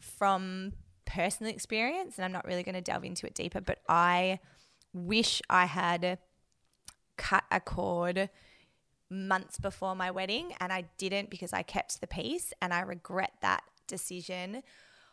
from 0.00 0.72
personal 1.06 1.52
experience, 1.52 2.16
and 2.16 2.24
I'm 2.24 2.32
not 2.32 2.46
really 2.46 2.62
going 2.62 2.74
to 2.74 2.80
delve 2.80 3.04
into 3.04 3.26
it 3.26 3.34
deeper, 3.34 3.60
but 3.60 3.78
I 3.88 4.40
wish 4.92 5.40
I 5.48 5.66
had 5.66 6.18
cut 7.16 7.44
a 7.50 7.60
cord 7.60 8.30
months 9.08 9.58
before 9.58 9.94
my 9.94 10.10
wedding 10.10 10.52
and 10.60 10.72
I 10.72 10.84
didn't 10.98 11.30
because 11.30 11.52
I 11.52 11.62
kept 11.62 12.00
the 12.00 12.06
peace 12.06 12.52
and 12.60 12.74
I 12.74 12.80
regret 12.80 13.32
that 13.40 13.62
decision 13.86 14.62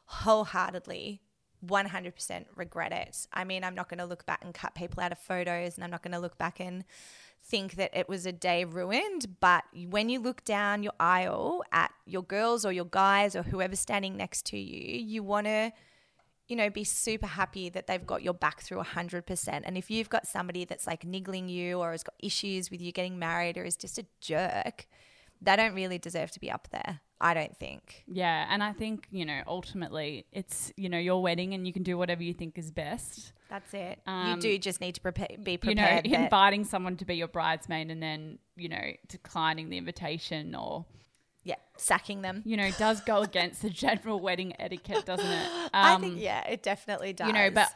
wholeheartedly 0.05 1.22
100% 1.65 2.45
regret 2.55 2.91
it. 2.91 3.27
I 3.31 3.43
mean, 3.43 3.63
I'm 3.63 3.75
not 3.75 3.89
going 3.89 4.00
to 4.00 4.05
look 4.05 4.25
back 4.25 4.43
and 4.43 4.53
cut 4.53 4.75
people 4.75 5.01
out 5.01 5.12
of 5.12 5.19
photos 5.19 5.75
and 5.75 5.83
I'm 5.83 5.91
not 5.91 6.03
going 6.03 6.13
to 6.13 6.19
look 6.19 6.38
back 6.38 6.60
and 6.60 6.83
think 7.43 7.75
that 7.75 7.95
it 7.95 8.10
was 8.10 8.25
a 8.25 8.31
day 8.31 8.65
ruined. 8.65 9.39
But 9.39 9.63
when 9.89 10.10
you 10.10 10.19
look 10.19 10.43
down 10.43 10.83
your 10.83 10.93
aisle 11.00 11.63
at 11.72 11.91
your 12.05 12.24
girls 12.24 12.65
or 12.65 12.72
your 12.72 12.86
guys 12.86 13.36
or 13.36 13.43
whoever's 13.43 13.79
standing 13.79 14.17
next 14.17 14.45
to 14.48 14.57
you, 14.57 15.00
you 15.00 15.24
want 15.24 15.48
to, 15.48 15.72
you 16.53 16.57
know, 16.57 16.69
be 16.69 16.83
super 16.83 17.25
happy 17.25 17.67
that 17.69 17.88
they've 17.88 18.05
got 18.05 18.22
your 18.22 18.36
back 18.36 18.62
through 18.62 18.77
100%. 18.83 19.62
And 19.65 19.75
if 19.75 19.89
you've 19.89 20.07
got 20.10 20.27
somebody 20.27 20.65
that's 20.65 20.86
like 20.86 21.03
niggling 21.03 21.50
you 21.50 21.79
or 21.79 21.89
has 21.93 22.03
got 22.03 22.13
issues 22.19 22.69
with 22.69 22.79
you 22.79 22.91
getting 22.91 23.17
married 23.17 23.57
or 23.57 23.63
is 23.63 23.75
just 23.75 23.98
a 23.98 24.05
jerk, 24.22 24.86
they 25.41 25.55
don't 25.55 25.74
really 25.74 25.98
deserve 25.98 26.29
to 26.29 26.39
be 26.39 26.51
up 26.51 26.67
there. 26.72 27.00
I 27.19 27.33
don't 27.33 27.57
think. 27.57 28.03
Yeah, 28.07 28.45
and 28.51 28.62
I 28.62 28.72
think, 28.72 29.07
you 29.10 29.25
know, 29.25 29.41
ultimately 29.48 30.27
it's, 30.31 30.72
you 30.77 30.89
know, 30.89 31.00
your 31.00 31.24
wedding 31.24 31.55
and 31.55 31.65
you 31.65 31.74
can 31.74 31.81
do 31.81 31.98
whatever 31.98 32.22
you 32.22 32.33
think 32.36 32.60
is 32.60 32.69
best. 32.69 33.33
That's 33.50 33.74
it. 33.74 34.00
Um, 34.05 34.36
you 34.36 34.41
do 34.41 34.57
just 34.60 34.79
need 34.79 34.93
to 34.95 35.01
prepare, 35.01 35.29
be 35.41 35.53
You 35.53 35.57
prepared. 35.57 36.05
know, 36.05 36.12
that- 36.12 36.24
inviting 36.25 36.65
someone 36.65 36.98
to 36.98 37.05
be 37.05 37.15
your 37.15 37.29
bridesmaid 37.29 37.89
and 37.89 38.03
then, 38.03 38.38
you 38.55 38.69
know, 38.69 38.91
declining 39.07 39.69
the 39.69 39.77
invitation 39.79 40.53
or, 40.53 40.86
yeah, 41.43 41.55
sacking 41.77 42.21
them. 42.21 42.41
you 42.45 42.55
know, 42.57 42.69
does 42.77 43.01
go 43.01 43.21
against 43.21 43.62
the 43.62 43.69
general 43.69 44.19
wedding 44.19 44.53
etiquette, 44.59 45.05
doesn't 45.05 45.25
it? 45.29 45.50
I 45.73 45.93
Um, 45.93 46.01
think 46.01 46.19
yeah, 46.19 46.47
it 46.47 46.63
definitely 46.63 47.13
does. 47.13 47.27
you 47.27 47.33
know, 47.33 47.50
but 47.51 47.69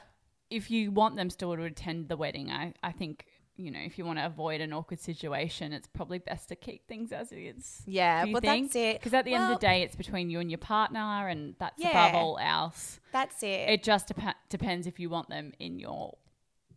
if 0.49 0.71
you 0.71 0.91
want 0.91 1.15
them 1.17 1.29
still 1.29 1.55
to 1.55 1.63
attend 1.63 2.07
the 2.09 2.15
wedding, 2.17 2.49
I, 2.49 2.73
I 2.81 2.91
think, 2.93 3.25
you 3.57 3.69
know, 3.69 3.79
if 3.83 3.97
you 3.97 4.05
want 4.05 4.19
to 4.19 4.25
avoid 4.25 4.61
an 4.61 4.71
awkward 4.71 4.99
situation, 5.01 5.73
it's 5.73 5.87
probably 5.87 6.19
best 6.19 6.47
to 6.49 6.55
keep 6.55 6.87
things 6.87 7.11
as 7.11 7.31
is. 7.33 7.81
yeah, 7.85 8.23
well 8.25 8.39
think? 8.39 8.67
that's 8.67 8.75
it. 8.77 8.99
Because 8.99 9.13
at 9.13 9.25
the 9.25 9.33
end 9.33 9.43
of 9.51 9.59
the 9.59 9.65
day, 9.67 9.81
it's 9.81 9.95
between 9.95 10.29
you 10.29 10.39
and 10.39 10.49
your 10.49 10.59
partner, 10.59 11.27
and 11.27 11.55
that's 11.59 11.83
above 11.83 12.13
all 12.15 12.37
else. 12.41 12.99
that's 13.11 13.43
it. 13.43 13.69
It 13.69 13.83
just 13.83 14.07
dep- 14.07 14.35
depends 14.49 14.87
if 14.87 14.99
you 14.99 15.09
want 15.09 15.27
them 15.29 15.51
in 15.59 15.79
your 15.79 16.15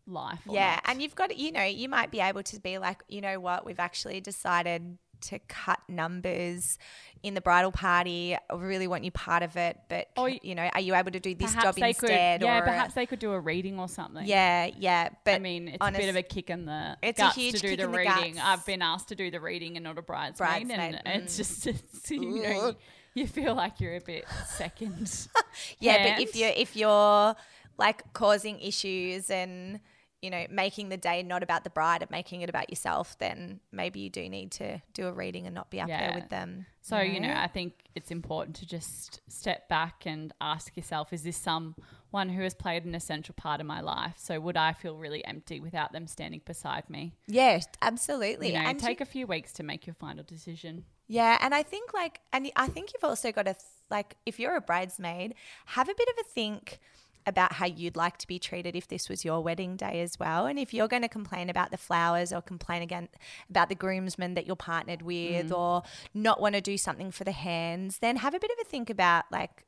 life. 0.07 0.41
Or 0.49 0.55
yeah, 0.55 0.75
not. 0.77 0.83
and 0.87 1.03
you've 1.03 1.15
got 1.15 1.37
you 1.37 1.53
know 1.53 1.63
you 1.63 1.89
might 1.89 2.11
be 2.11 2.19
able 2.19 2.43
to 2.43 2.59
be 2.59 2.79
like 2.79 3.03
you 3.09 3.21
know 3.21 3.39
what 3.39 3.65
we've 3.65 3.79
actually 3.79 4.21
decided 4.21 4.99
to 5.23 5.39
cut 5.49 5.81
numbers 5.89 6.79
in 7.23 7.35
the 7.35 7.41
bridal 7.41 7.73
party. 7.73 8.35
I 8.35 8.55
really 8.55 8.87
want 8.87 9.05
you 9.05 9.11
part 9.11 9.43
of 9.43 9.57
it, 9.57 9.79
but 9.89 10.09
Or 10.17 10.29
you 10.29 10.55
know, 10.55 10.69
are 10.73 10.81
you 10.81 10.95
able 10.95 11.11
to 11.11 11.21
do 11.21 11.35
this 11.35 11.55
job 11.55 11.77
instead? 11.79 12.41
could, 12.41 12.47
yeah, 12.47 12.61
perhaps 12.63 12.95
they 12.95 13.07
could 13.07 13.19
do 13.19 13.33
a 13.33 13.41
reading 13.41 13.79
or 13.79 13.89
something. 13.89 14.27
yeah, 14.27 14.71
yeah. 14.79 15.11
But 15.25 15.35
I 15.35 15.39
mean, 15.39 15.69
it's 15.69 15.87
a 15.87 15.93
bit 15.93 16.09
of 16.09 16.17
a 16.17 16.23
kick 16.23 16.51
in 16.51 16.67
the 16.67 16.97
It's 17.03 17.19
a 17.19 17.25
guts 17.25 17.37
huge 17.37 17.55
to 17.57 17.61
do 17.61 17.77
the 17.77 17.85
in 17.85 17.93
the 17.93 17.99
reading. 17.99 18.39
I've 18.41 18.65
been 18.65 18.83
asked 18.83 19.09
to 19.09 19.15
do 19.15 19.31
the 19.31 19.41
reading 19.41 19.77
and 19.77 19.85
not 19.85 19.99
a 19.99 20.03
bridesmaid, 20.03 20.69
Bridesmaid, 20.69 21.01
and 21.05 21.23
it's 21.23 21.35
mm. 21.35 21.37
just 21.37 21.67
it's, 21.67 22.11
you 22.11 22.43
know 22.43 22.69
you, 22.69 22.77
you 23.15 23.27
feel 23.27 23.55
like 23.55 23.81
you're 23.81 23.97
a 23.97 24.01
bit 24.01 24.25
second. 24.47 25.29
yeah, 25.81 26.15
but 26.15 26.23
if 26.23 26.37
you're 26.37 26.53
if 26.57 26.77
you're 26.77 27.35
like 27.79 28.13
causing 28.13 28.61
issues 28.61 29.31
and 29.31 29.81
you 30.23 30.31
know 30.31 30.45
making 30.51 30.89
the 30.91 30.97
day 30.97 31.23
not 31.23 31.43
about 31.43 31.65
the 31.65 31.71
bride 31.71 32.03
and 32.03 32.11
making 32.11 32.43
it 32.43 32.51
about 32.51 32.69
yourself, 32.71 33.19
then 33.19 33.61
maybe 33.73 34.01
you 34.01 34.11
do 34.11 34.29
need 34.29 34.51
to 34.53 34.81
do 34.93 35.07
a 35.07 35.13
reading 35.13 35.47
and 35.47 35.55
not 35.55 35.71
be 35.71 35.81
up 35.81 35.89
there 35.89 36.13
with 36.15 36.29
them. 36.29 36.67
So, 36.83 36.99
you 37.01 37.21
know, 37.21 37.35
I 37.37 37.47
think 37.47 37.75
it's 37.95 38.11
important 38.11 38.57
to 38.57 38.67
just 38.67 39.21
step 39.29 39.69
back 39.69 40.07
and 40.07 40.33
ask 40.41 40.77
yourself 40.77 41.13
is 41.13 41.23
this 41.23 41.37
someone 41.37 42.29
who 42.31 42.43
has 42.43 42.55
played 42.55 42.85
an 42.85 42.95
essential 42.95 43.35
part 43.37 43.61
of 43.61 43.67
my 43.67 43.81
life? 43.81 44.15
So, 44.17 44.41
would 44.41 44.57
I 44.57 44.73
feel 44.73 44.97
really 44.97 45.25
empty 45.25 45.61
without 45.61 45.93
them 45.93 46.07
standing 46.07 46.41
beside 46.45 46.89
me? 46.89 47.13
Yes, 47.27 47.67
absolutely. 47.83 48.49
You 48.49 48.55
know, 48.55 48.61
and 48.61 48.79
take 48.81 49.01
you- 49.01 49.05
a 49.05 49.07
few 49.07 49.27
weeks 49.27 49.53
to 49.55 49.63
make 49.63 49.87
your 49.87 49.95
final 49.95 50.25
decision. 50.25 50.85
yeah, 51.07 51.39
and 51.41 51.55
I 51.55 51.63
think 51.63 51.93
like, 51.93 52.21
and 52.33 52.51
I 52.57 52.69
think 52.69 52.93
you've 52.95 53.05
also 53.05 53.31
got 53.33 53.47
to 53.47 53.55
like, 53.91 54.17
if 54.25 54.39
you're 54.39 54.55
a 54.57 54.61
bridesmaid, 54.61 55.35
have 55.67 55.89
a 55.89 55.95
bit 55.95 56.09
of 56.09 56.15
a 56.21 56.25
think 56.25 56.79
about 57.27 57.55
how 57.55 57.67
you'd 57.67 57.97
like 57.97 58.17
to 58.19 58.27
be 58.27 58.39
treated 58.39 58.75
if 58.75 58.89
this 58.89 59.09
was 59.09 59.25
your 59.25 59.43
wedding 59.43 59.77
day 59.77 60.01
as 60.01 60.19
well. 60.19 60.47
And 60.47 60.59
if 60.59 60.73
you're 60.73 60.89
going 60.89 61.03
to 61.03 61.09
complain 61.09 61.51
about 61.51 61.71
the 61.71 61.77
flowers 61.77 62.33
or 62.33 62.41
complain 62.41 62.83
again 62.83 63.09
about 63.49 63.69
the 63.69 63.75
groomsmen 63.75 64.35
that 64.35 64.47
you're 64.47 64.57
partnered 64.57 65.03
with 65.03 65.51
mm. 65.51 65.59
or 65.59 65.83
not 66.15 66.41
want 66.41 66.55
to 66.55 66.61
do 66.61 66.77
something 66.77 67.11
for 67.11 67.25
the 67.25 67.33
hands, 67.33 67.99
then 67.99 68.17
have 68.17 68.35
a 68.35 68.41
bit 68.41 68.51
of 68.51 68.57
a 68.61 68.65
think 68.65 68.91
about 68.91 69.25
like 69.31 69.65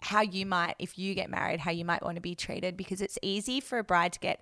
how 0.00 0.20
you 0.20 0.44
might, 0.44 0.74
if 0.78 0.98
you 0.98 1.14
get 1.14 1.30
married, 1.30 1.60
how 1.60 1.70
you 1.70 1.84
might 1.84 2.02
want 2.02 2.16
to 2.16 2.20
be 2.20 2.34
treated 2.34 2.76
because 2.76 3.00
it's 3.00 3.18
easy 3.22 3.60
for 3.60 3.78
a 3.78 3.84
bride 3.84 4.12
to 4.12 4.20
get 4.20 4.40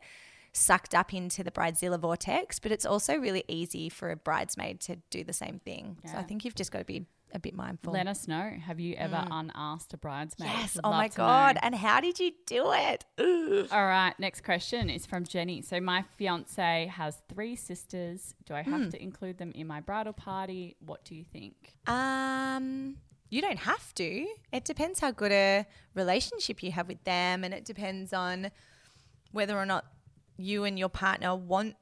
sucked 0.53 0.95
up 0.95 1.15
into 1.15 1.43
the 1.43 1.51
bridezilla 1.51 1.99
vortex, 1.99 2.59
but 2.59 2.71
it's 2.73 2.85
also 2.87 3.17
really 3.17 3.45
easy 3.49 3.89
for 3.89 4.11
a 4.11 4.17
bridesmaid 4.17 4.81
to 4.81 4.97
do 5.11 5.25
the 5.25 5.33
same 5.33 5.59
thing. 5.65 5.99
So 6.11 6.17
I 6.19 6.23
think 6.23 6.45
you've 6.45 6.55
just 6.55 6.71
got 6.71 6.81
to 6.81 6.85
be 6.85 7.07
a 7.35 7.39
bit 7.39 7.55
mindful. 7.55 7.95
Let 7.95 8.07
us 8.07 8.29
know. 8.29 8.51
Have 8.67 8.79
you 8.79 8.95
ever 8.97 9.25
unasked 9.31 9.95
a 9.95 9.97
bridesmaid? 9.97 10.51
yes. 10.53 10.75
Would 10.75 10.83
Oh 10.85 10.91
my 10.91 11.09
God. 11.09 11.55
know. 11.55 11.61
And 11.63 11.75
how 11.75 12.03
did 12.03 12.21
you 12.21 12.33
do 12.47 12.71
it? 12.75 13.07
All 13.73 13.87
right, 13.87 14.13
next 14.19 14.45
question 14.45 14.91
is 14.91 15.07
from 15.07 15.25
Jenny. 15.25 15.63
So, 15.63 15.81
my 15.81 16.05
fiance 16.19 16.93
has 16.95 17.17
three 17.33 17.57
sisters. 17.57 18.35
Do 18.45 18.53
I 18.53 18.61
have 18.61 18.83
Hmm. 18.83 18.89
to 18.91 19.03
include 19.03 19.39
them 19.39 19.53
in 19.55 19.67
my 19.67 19.81
bridal 19.81 20.13
party? 20.13 20.77
What 20.85 21.07
do 21.07 21.15
you 21.15 21.25
think? 21.25 21.55
Um, 21.87 22.97
you 23.31 23.41
don't 23.41 23.61
have 23.61 23.95
to. 23.95 24.27
It 24.53 24.67
depends 24.67 25.01
how 25.01 25.11
good 25.13 25.33
a 25.33 25.65
relationship 25.95 26.63
you 26.63 26.73
have 26.73 26.87
with 26.89 27.03
them, 27.05 27.45
and 27.45 27.55
it 27.55 27.65
depends 27.65 28.13
on 28.13 28.51
whether 29.31 29.57
or 29.57 29.65
not 29.65 29.87
you 30.37 30.65
and 30.65 30.79
your 30.79 30.89
partner 30.89 31.35
want 31.35 31.77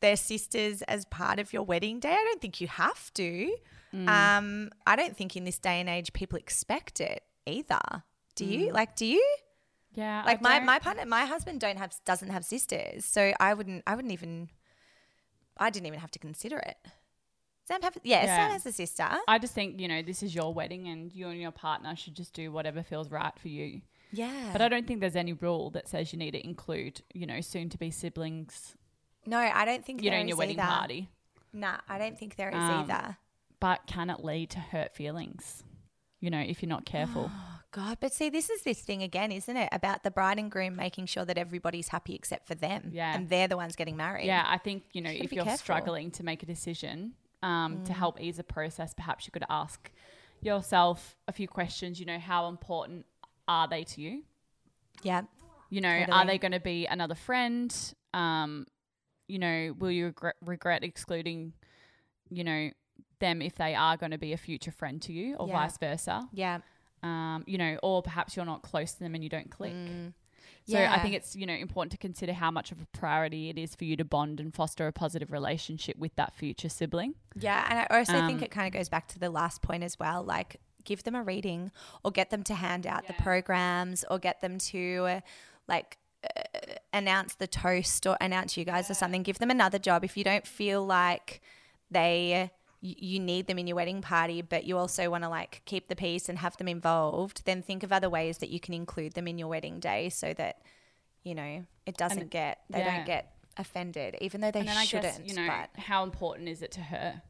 their 0.00 0.16
sisters 0.16 0.82
as 0.82 1.04
part 1.06 1.38
of 1.38 1.52
your 1.52 1.62
wedding 1.62 1.98
day. 2.00 2.10
I 2.12 2.24
don't 2.24 2.40
think 2.40 2.60
you 2.60 2.68
have 2.68 3.12
to. 3.14 3.52
Um, 3.92 4.70
I 4.86 4.96
don't 4.96 5.16
think 5.16 5.34
in 5.34 5.44
this 5.44 5.58
day 5.58 5.80
and 5.80 5.88
age 5.88 6.12
people 6.12 6.38
expect 6.38 7.00
it 7.00 7.22
either. 7.46 7.80
Do 8.34 8.44
you? 8.44 8.70
Like, 8.70 8.96
do 8.96 9.06
you? 9.06 9.24
Yeah, 9.94 10.22
I 10.22 10.26
Like 10.26 10.42
my, 10.42 10.58
don't- 10.58 10.66
my 10.66 10.78
partner, 10.78 11.06
my 11.06 11.24
husband 11.24 11.60
don't 11.60 11.78
have 11.78 11.92
doesn't 12.04 12.28
have 12.30 12.44
sisters, 12.44 13.04
so 13.04 13.32
I 13.40 13.54
wouldn't 13.54 13.82
I 13.86 13.94
wouldn't 13.96 14.12
even 14.12 14.50
I 15.56 15.70
didn't 15.70 15.86
even 15.86 15.98
have 16.00 16.10
to 16.12 16.18
consider 16.18 16.58
it. 16.58 16.76
Sam 17.64 17.82
have 17.82 17.96
yeah, 18.04 18.24
Yeah. 18.24 18.36
Sam 18.36 18.50
has 18.52 18.66
a 18.66 18.72
sister. 18.72 19.08
I 19.26 19.38
just 19.38 19.54
think, 19.54 19.80
you 19.80 19.88
know, 19.88 20.02
this 20.02 20.22
is 20.22 20.34
your 20.34 20.52
wedding 20.54 20.86
and 20.88 21.12
you 21.12 21.28
and 21.28 21.40
your 21.40 21.50
partner 21.50 21.96
should 21.96 22.14
just 22.14 22.32
do 22.34 22.52
whatever 22.52 22.82
feels 22.82 23.10
right 23.10 23.32
for 23.40 23.48
you. 23.48 23.80
Yeah, 24.12 24.50
But 24.52 24.62
I 24.62 24.68
don't 24.68 24.86
think 24.86 25.00
there's 25.00 25.16
any 25.16 25.32
rule 25.34 25.70
that 25.70 25.86
says 25.88 26.12
you 26.12 26.18
need 26.18 26.30
to 26.32 26.44
include, 26.44 27.02
you 27.12 27.26
know, 27.26 27.40
soon 27.40 27.68
to 27.70 27.78
be 27.78 27.90
siblings, 27.90 28.74
no, 29.26 29.38
I 29.38 29.64
don't 29.66 29.84
think 29.84 30.02
you 30.02 30.10
know, 30.10 30.16
in 30.16 30.28
your 30.28 30.36
wedding 30.38 30.58
either. 30.58 30.68
party. 30.70 31.08
Nah, 31.52 31.78
I 31.88 31.98
don't 31.98 32.18
think 32.18 32.36
there 32.36 32.48
is 32.48 32.54
Um, 32.54 32.90
either. 32.90 33.18
But 33.60 33.86
can 33.86 34.08
it 34.08 34.24
lead 34.24 34.50
to 34.50 34.60
hurt 34.60 34.94
feelings? 34.94 35.62
You 36.20 36.30
know, 36.30 36.40
if 36.40 36.62
you're 36.62 36.68
not 36.68 36.86
careful. 36.86 37.30
Oh 37.32 37.60
God, 37.70 37.98
but 38.00 38.12
see, 38.14 38.30
this 38.30 38.48
is 38.48 38.62
this 38.62 38.80
thing 38.80 39.02
again, 39.02 39.30
isn't 39.30 39.56
it? 39.56 39.68
About 39.72 40.02
the 40.02 40.10
bride 40.10 40.38
and 40.38 40.50
groom 40.50 40.74
making 40.76 41.06
sure 41.06 41.24
that 41.26 41.36
everybody's 41.36 41.88
happy 41.88 42.14
except 42.14 42.46
for 42.46 42.54
them. 42.54 42.90
Yeah. 42.94 43.14
and 43.14 43.28
they're 43.28 43.48
the 43.48 43.56
ones 43.58 43.76
getting 43.76 43.96
married. 43.96 44.24
yeah, 44.26 44.44
I 44.46 44.56
think, 44.56 44.84
you 44.94 45.02
know, 45.02 45.10
Gotta 45.10 45.24
if 45.24 45.32
you're 45.32 45.44
careful. 45.44 45.58
Mm. 45.58 45.62
struggling 45.62 46.10
to 46.12 46.22
make 46.24 46.42
a 46.42 46.46
decision 46.46 47.12
um, 47.42 47.84
to 47.84 47.92
help 47.92 48.20
ease 48.20 48.38
the 48.38 48.44
process, 48.44 48.94
perhaps 48.94 49.26
you 49.26 49.32
could 49.32 49.44
ask 49.50 49.90
yourself 50.40 51.16
a 51.28 51.32
few 51.32 51.46
questions. 51.48 52.00
You 52.00 52.06
know, 52.06 52.18
how 52.18 52.48
important 52.48 53.04
are 53.48 53.66
they 53.66 53.84
to 53.84 54.00
you? 54.00 54.22
yeah, 55.02 55.22
You 55.70 55.80
know, 55.80 56.04
are 56.12 56.26
they 56.26 56.38
going 56.38 56.52
to 56.52 56.60
be 56.60 56.86
another 56.86 57.14
friend? 57.14 57.74
Um, 58.14 58.66
you 59.28 59.38
know, 59.38 59.74
will 59.78 59.90
you 59.90 60.06
regret, 60.06 60.34
regret 60.44 60.82
excluding, 60.84 61.52
you 62.30 62.44
know, 62.44 62.70
them 63.20 63.42
if 63.42 63.54
they 63.56 63.74
are 63.74 63.96
going 63.96 64.12
to 64.12 64.18
be 64.18 64.32
a 64.32 64.36
future 64.36 64.70
friend 64.70 65.00
to 65.02 65.12
you, 65.12 65.34
or 65.36 65.48
Yeah. 65.48 65.54
vice 65.54 65.78
versa? 65.78 66.28
yeah. 66.32 66.58
Um, 67.02 67.44
you 67.46 67.58
know, 67.58 67.78
or 67.82 68.02
perhaps 68.02 68.34
you're 68.34 68.44
not 68.44 68.62
close 68.62 68.92
to 68.94 68.98
them 68.98 69.14
and 69.14 69.22
you 69.22 69.30
don't 69.30 69.50
click. 69.50 69.72
Mm. 69.72 70.14
So 70.66 70.76
I 70.84 70.98
think 71.00 71.14
it's 71.14 71.34
you 71.36 71.46
know 71.46 71.54
important 71.54 71.92
to 71.92 71.98
consider 71.98 72.32
how 72.32 72.50
much 72.50 72.72
of 72.72 72.80
a 72.82 72.86
priority 72.86 73.48
it 73.50 73.56
is 73.56 73.74
for 73.74 73.84
you 73.84 73.96
to 73.96 74.04
bond 74.04 74.38
and 74.40 74.52
foster 74.54 74.86
a 74.86 74.92
positive 74.92 75.30
relationship 75.32 75.96
with 75.96 76.14
that 76.16 76.34
future 76.34 76.68
sibling. 76.68 77.14
Yeah, 77.36 77.64
and 77.70 77.78
I 77.78 77.98
also 77.98 78.12
think 78.26 78.38
Um, 78.38 78.42
it 78.44 78.50
kind 78.50 78.66
of 78.66 78.72
goes 78.78 78.88
back 78.88 79.06
to 79.08 79.18
the 79.18 79.30
last 79.30 79.62
point 79.62 79.82
as 79.84 79.98
well. 79.98 80.22
Like, 80.24 80.60
give 80.88 81.04
them 81.04 81.14
a 81.14 81.22
reading, 81.22 81.70
or 82.02 82.10
get 82.10 82.30
them 82.30 82.42
to 82.50 82.54
hand 82.54 82.84
out 82.86 83.06
the 83.06 83.12
programs, 83.28 84.04
or 84.10 84.18
get 84.18 84.40
them 84.40 84.58
to, 84.58 85.04
uh, 85.14 85.20
like, 85.68 85.98
uh, 86.24 86.74
announce 86.92 87.34
the 87.36 87.46
toast 87.46 88.06
or 88.06 88.16
announce 88.20 88.56
you 88.56 88.64
guys 88.64 88.90
or 88.90 88.94
something. 88.94 89.22
Give 89.22 89.38
them 89.38 89.50
another 89.50 89.78
job 89.78 90.04
if 90.04 90.16
you 90.16 90.24
don't 90.24 90.46
feel 90.46 90.84
like 90.84 91.40
they 91.90 92.50
you, 92.80 93.18
need 93.18 93.46
them 93.48 93.58
in 93.58 93.66
your 93.66 93.76
wedding 93.76 94.02
party, 94.02 94.40
but 94.42 94.64
you 94.64 94.78
also 94.78 95.10
want 95.10 95.24
to 95.24 95.28
like 95.28 95.62
keep 95.64 95.88
the 95.88 95.96
peace 95.96 96.28
and 96.28 96.38
have 96.38 96.56
them 96.58 96.68
involved. 96.68 97.42
Then 97.44 97.62
think 97.62 97.82
of 97.82 97.92
other 97.92 98.08
ways 98.08 98.38
that 98.38 98.50
you 98.50 98.60
can 98.60 98.74
include 98.74 99.14
them 99.14 99.26
in 99.26 99.38
your 99.38 99.48
wedding 99.48 99.80
day 99.80 100.08
so 100.10 100.32
that 100.34 100.62
you 101.24 101.34
know 101.34 101.64
it 101.86 101.96
doesn't 101.96 102.30
get 102.30 102.60
they 102.70 102.78
yeah. 102.78 102.96
don't 102.96 103.06
get 103.06 103.32
offended, 103.56 104.16
even 104.20 104.40
though 104.40 104.50
they 104.52 104.60
And 104.60 104.88
shouldn't. 104.88 105.18
guess 105.18 105.20
you 105.24 105.34
know 105.34 105.48
but 105.48 105.82
how 105.82 106.04
important 106.04 106.48
is 106.48 106.62
it 106.62 106.70
to 106.72 106.80
her? 106.80 107.22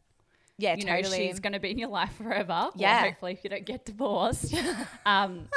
Yeah, 0.58 0.74
you 0.74 0.84
know, 0.84 0.96
totally. 0.96 1.28
she's 1.28 1.40
going 1.40 1.52
to 1.52 1.60
be 1.60 1.70
in 1.70 1.78
your 1.78 1.88
life 1.88 2.12
forever. 2.16 2.70
Yeah. 2.74 3.02
Hopefully, 3.02 3.32
if 3.32 3.44
you 3.44 3.50
don't 3.50 3.64
get 3.64 3.84
divorced. 3.84 4.54
um, 5.06 5.48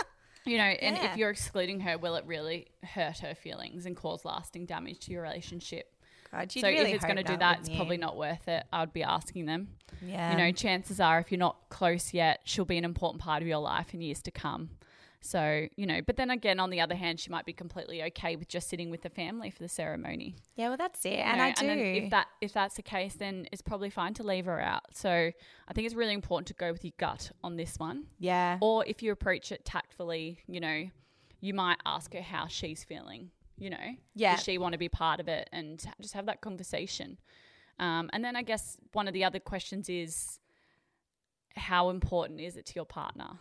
you 0.45 0.57
know, 0.57 0.63
and 0.63 0.95
Yeah. 0.95 1.11
if 1.11 1.17
you're 1.17 1.29
excluding 1.31 1.79
her, 1.81 1.97
will 1.97 2.15
it 2.15 2.25
really 2.25 2.67
hurt 2.83 3.19
her 3.19 3.35
feelings 3.35 3.85
and 3.85 3.95
cause 3.95 4.23
lasting 4.25 4.65
damage 4.67 4.99
to 5.01 5.11
your 5.11 5.23
relationship? 5.23 5.91
God, 6.31 6.51
so 6.51 6.67
really 6.67 6.91
if 6.91 6.95
it's 6.95 7.03
going 7.03 7.17
to 7.17 7.23
do 7.23 7.35
that, 7.37 7.59
it's 7.59 7.69
probably 7.69 7.97
not 7.97 8.15
worth 8.15 8.47
it. 8.47 8.63
I 8.71 8.79
would 8.81 8.93
be 8.93 9.03
asking 9.03 9.47
them. 9.47 9.69
Yeah. 10.01 10.31
You 10.31 10.37
know, 10.37 10.51
chances 10.51 10.99
are, 10.99 11.19
if 11.19 11.29
you're 11.31 11.39
not 11.39 11.57
close 11.69 12.13
yet, 12.13 12.39
she'll 12.45 12.63
be 12.63 12.77
an 12.77 12.85
important 12.85 13.21
part 13.21 13.41
of 13.41 13.47
your 13.47 13.57
life 13.57 13.93
in 13.93 14.01
years 14.01 14.21
to 14.23 14.31
come. 14.31 14.69
So, 15.23 15.67
you 15.75 15.85
know, 15.85 16.01
but 16.01 16.17
then 16.17 16.31
again, 16.31 16.59
on 16.59 16.71
the 16.71 16.81
other 16.81 16.95
hand, 16.95 17.19
she 17.19 17.29
might 17.29 17.45
be 17.45 17.53
completely 17.53 18.01
okay 18.05 18.35
with 18.35 18.47
just 18.47 18.67
sitting 18.67 18.89
with 18.89 19.03
the 19.03 19.09
family 19.09 19.51
for 19.51 19.59
the 19.59 19.69
ceremony. 19.69 20.35
Yeah, 20.55 20.69
well, 20.69 20.77
that's 20.77 21.05
it. 21.05 21.09
you 21.11 21.15
And 21.17 21.37
know, 21.37 21.43
I 21.43 21.51
do. 21.51 21.67
then 21.67 21.77
if 21.79 22.09
that 22.09 22.27
if 22.41 22.53
that's 22.53 22.75
the 22.75 22.81
case, 22.81 23.13
then 23.13 23.47
it's 23.51 23.61
probably 23.61 23.91
fine 23.91 24.15
to 24.15 24.23
leave 24.23 24.45
her 24.45 24.59
out. 24.59 24.81
So 24.95 25.09
I 25.11 25.73
think 25.73 25.85
it's 25.85 25.93
really 25.95 26.13
important 26.15 26.47
to 26.47 26.53
go 26.55 26.71
with 26.71 26.83
your 26.83 26.93
gut 26.97 27.31
on 27.43 27.55
this 27.55 27.77
one. 27.77 28.05
yeah. 28.17 28.57
Or 28.61 28.83
if 28.87 29.03
you 29.03 29.11
approach 29.11 29.51
it 29.51 29.63
tactfully, 29.63 30.39
you 30.47 30.59
know, 30.59 30.89
you 31.39 31.53
might 31.53 31.77
ask 31.85 32.13
her 32.13 32.21
how 32.21 32.47
she's 32.47 32.83
feeling. 32.83 33.29
You 33.57 33.69
know, 33.69 33.95
Yeah. 34.15 34.35
does 34.35 34.43
she 34.43 34.57
want 34.57 34.71
to 34.73 34.79
be 34.79 34.89
part 34.89 35.19
of 35.19 35.27
it, 35.27 35.47
and 35.53 35.83
just 36.01 36.15
have 36.15 36.25
that 36.25 36.41
conversation. 36.41 37.19
Um, 37.77 38.09
and 38.11 38.25
then 38.25 38.35
I 38.35 38.41
guess 38.41 38.75
one 38.93 39.07
of 39.07 39.13
the 39.13 39.23
other 39.23 39.39
questions 39.39 39.87
is, 39.87 40.39
how 41.55 41.89
important 41.89 42.39
is 42.41 42.57
it 42.57 42.65
to 42.67 42.73
your 42.75 42.85
partner? 42.85 43.37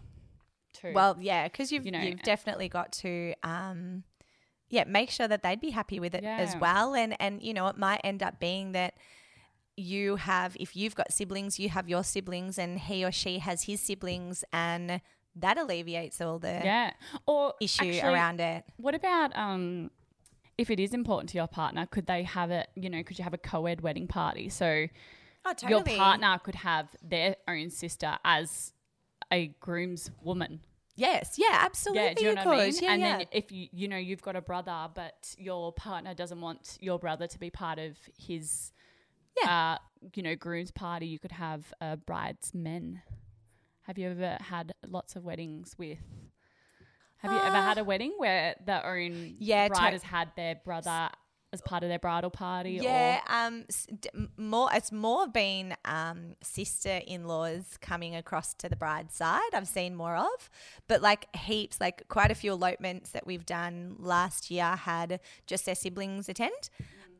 Too. 0.73 0.93
Well, 0.95 1.17
yeah, 1.21 1.49
because 1.49 1.73
you've 1.73 1.87
You 1.87 1.93
know, 1.93 2.01
you've 2.01 2.23
definitely 2.23 2.69
got 2.69 2.93
to 2.93 3.35
um, 3.43 4.05
yeah, 4.69 4.85
make 4.85 5.11
sure 5.11 5.27
that 5.29 5.43
they'd 5.43 5.61
be 5.61 5.71
happy 5.71 6.01
with 6.01 6.15
it 6.15 6.25
as 6.25 6.57
well. 6.57 6.95
And 6.95 7.21
and 7.21 7.43
you 7.43 7.55
know, 7.55 7.67
it 7.69 7.77
might 7.77 8.01
end 8.05 8.23
up 8.23 8.39
being 8.41 8.73
that 8.73 8.95
you 9.77 10.17
have 10.17 10.57
if 10.59 10.77
you've 10.77 10.95
got 10.95 11.13
siblings, 11.13 11.59
you 11.59 11.69
have 11.69 11.89
your 11.89 12.05
siblings, 12.05 12.59
and 12.59 12.79
he 12.79 13.05
or 13.05 13.13
she 13.13 13.39
has 13.39 13.65
his 13.65 13.81
siblings, 13.81 14.45
and 14.53 15.01
that 15.37 15.59
alleviates 15.59 16.21
all 16.21 16.39
the 16.39 16.61
yeah. 16.65 16.93
Or 17.27 17.55
issue 17.61 17.85
actually, 17.85 18.01
around 18.01 18.41
it. 18.41 18.65
What 18.77 18.95
about 18.95 19.37
um, 19.37 19.91
if 20.57 20.71
it 20.71 20.79
is 20.79 20.95
important 20.95 21.31
to 21.31 21.39
your 21.39 21.49
partner? 21.49 21.87
Could 21.87 22.07
they 22.07 22.23
have 22.23 22.51
it? 22.51 22.69
You 22.77 22.91
know, 22.91 23.03
could 23.03 23.19
you 23.19 23.25
have 23.25 23.35
a 23.35 23.39
co-ed 23.39 23.81
wedding 23.81 24.07
party? 24.07 24.49
So 24.49 24.87
Oh, 25.45 25.55
your 25.69 25.83
partner 25.83 26.39
could 26.43 26.57
have 26.57 26.89
their 27.03 27.37
own 27.49 27.71
sister 27.71 28.19
as 28.25 28.73
a 29.33 29.49
groom's 29.61 30.11
woman. 30.23 30.61
Yes, 30.97 31.37
yeah, 31.39 31.47
absolutely. 31.61 32.03
Yeah, 32.03 32.15
do 32.15 32.25
you 32.25 32.35
know 32.35 32.45
what 32.45 32.61
I 32.61 32.65
mean? 32.67 32.75
Yeah, 32.83 32.93
and 32.93 33.01
yeah. 33.01 33.17
then 33.19 33.27
if 33.33 33.51
you 33.51 33.69
you 33.73 33.89
know 33.89 33.97
you've 33.97 34.23
got 34.23 34.37
a 34.37 34.41
brother, 34.43 34.89
but 34.95 35.35
your 35.39 35.73
partner 35.73 36.13
doesn't 36.15 36.41
want 36.41 36.77
your 36.81 36.99
brother 36.99 37.27
to 37.27 37.39
be 37.39 37.49
part 37.49 37.79
of 37.79 37.97
his, 38.19 38.73
Yeah. 39.43 39.77
uh, 39.77 39.79
you 40.15 40.23
know, 40.23 40.35
groom's 40.37 40.71
party, 40.71 41.07
you 41.07 41.19
could 41.19 41.33
have 41.33 41.73
a 41.81 41.85
uh, 41.85 41.97
bridesmen. 41.97 43.01
Have 43.83 43.97
you 43.99 44.11
ever 44.11 44.37
had 44.41 44.73
lots 44.87 45.17
of 45.17 45.25
weddings 45.25 45.75
with? 45.79 45.99
Have 47.19 47.33
you 47.33 47.39
ever 47.39 47.57
had 47.57 47.77
a 47.79 47.85
wedding 47.85 48.15
where 48.19 48.57
the 48.65 48.87
own 48.87 49.13
Uh, 49.13 49.37
Yeah, 49.39 49.69
to- 49.69 49.75
bride 49.75 49.93
has 49.93 50.03
had 50.03 50.31
their 50.37 50.55
brother 50.57 51.11
as 51.53 51.61
part 51.63 51.83
of 51.83 51.89
their 51.89 51.99
bridal 51.99 52.31
party? 52.31 52.79
Yeah, 52.83 53.21
um, 53.29 53.65
s- 53.69 53.87
d- 53.99 54.09
m- 54.15 54.31
more. 54.37 54.69
It's 54.73 54.93
more 54.93 55.27
been 55.27 55.75
um, 55.85 56.37
sister-in-laws 56.43 57.79
coming 57.81 58.15
across 58.17 58.55
to 58.55 58.69
the 58.69 58.77
bride's 58.77 59.15
side. 59.15 59.51
I've 59.53 59.69
seen 59.69 59.95
more 59.97 60.17
of, 60.17 60.51
but 60.89 61.03
like 61.03 61.35
heaps, 61.37 61.81
like 61.81 62.07
quite 62.09 62.31
a 62.31 62.35
few 62.35 62.53
elopements 62.53 63.11
that 63.11 63.27
we've 63.27 63.47
done 63.47 63.97
last 63.99 64.51
year 64.51 64.77
had 64.77 65.21
just 65.47 65.67
their 65.67 65.75
siblings 65.75 66.29
attend. 66.29 66.71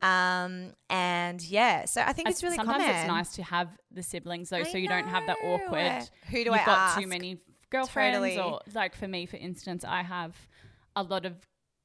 Um, 0.03 0.73
and 0.89 1.43
yeah, 1.43 1.85
so 1.85 2.01
I 2.01 2.13
think 2.15 2.29
Or 2.29 2.31
it's 2.31 2.43
really 2.43 2.57
sometimes 2.57 2.83
common. 2.83 2.97
it's 2.97 3.09
nice 3.09 3.35
to 3.35 3.43
have 3.43 3.69
the 3.91 4.03
siblings 4.03 4.49
though, 4.49 4.59
I 4.59 4.63
so 4.63 4.79
you 4.79 4.89
don't 4.89 5.07
have 5.09 5.27
that 5.27 5.37
awkward. 5.45 6.09
Who 6.31 6.37
do 6.39 6.45
you've 6.45 6.55
I 6.55 6.65
got 6.65 6.99
too 6.99 7.07
many 7.07 7.39
girlfriends, 7.71 8.17
Totally. 8.17 8.39
or 8.39 8.61
like 8.75 8.95
for 8.97 9.07
me, 9.07 9.27
for 9.27 9.37
instance, 9.37 9.85
I 9.85 10.03
have 10.03 10.35
a 10.97 11.03
lot 11.03 11.27
of 11.27 11.35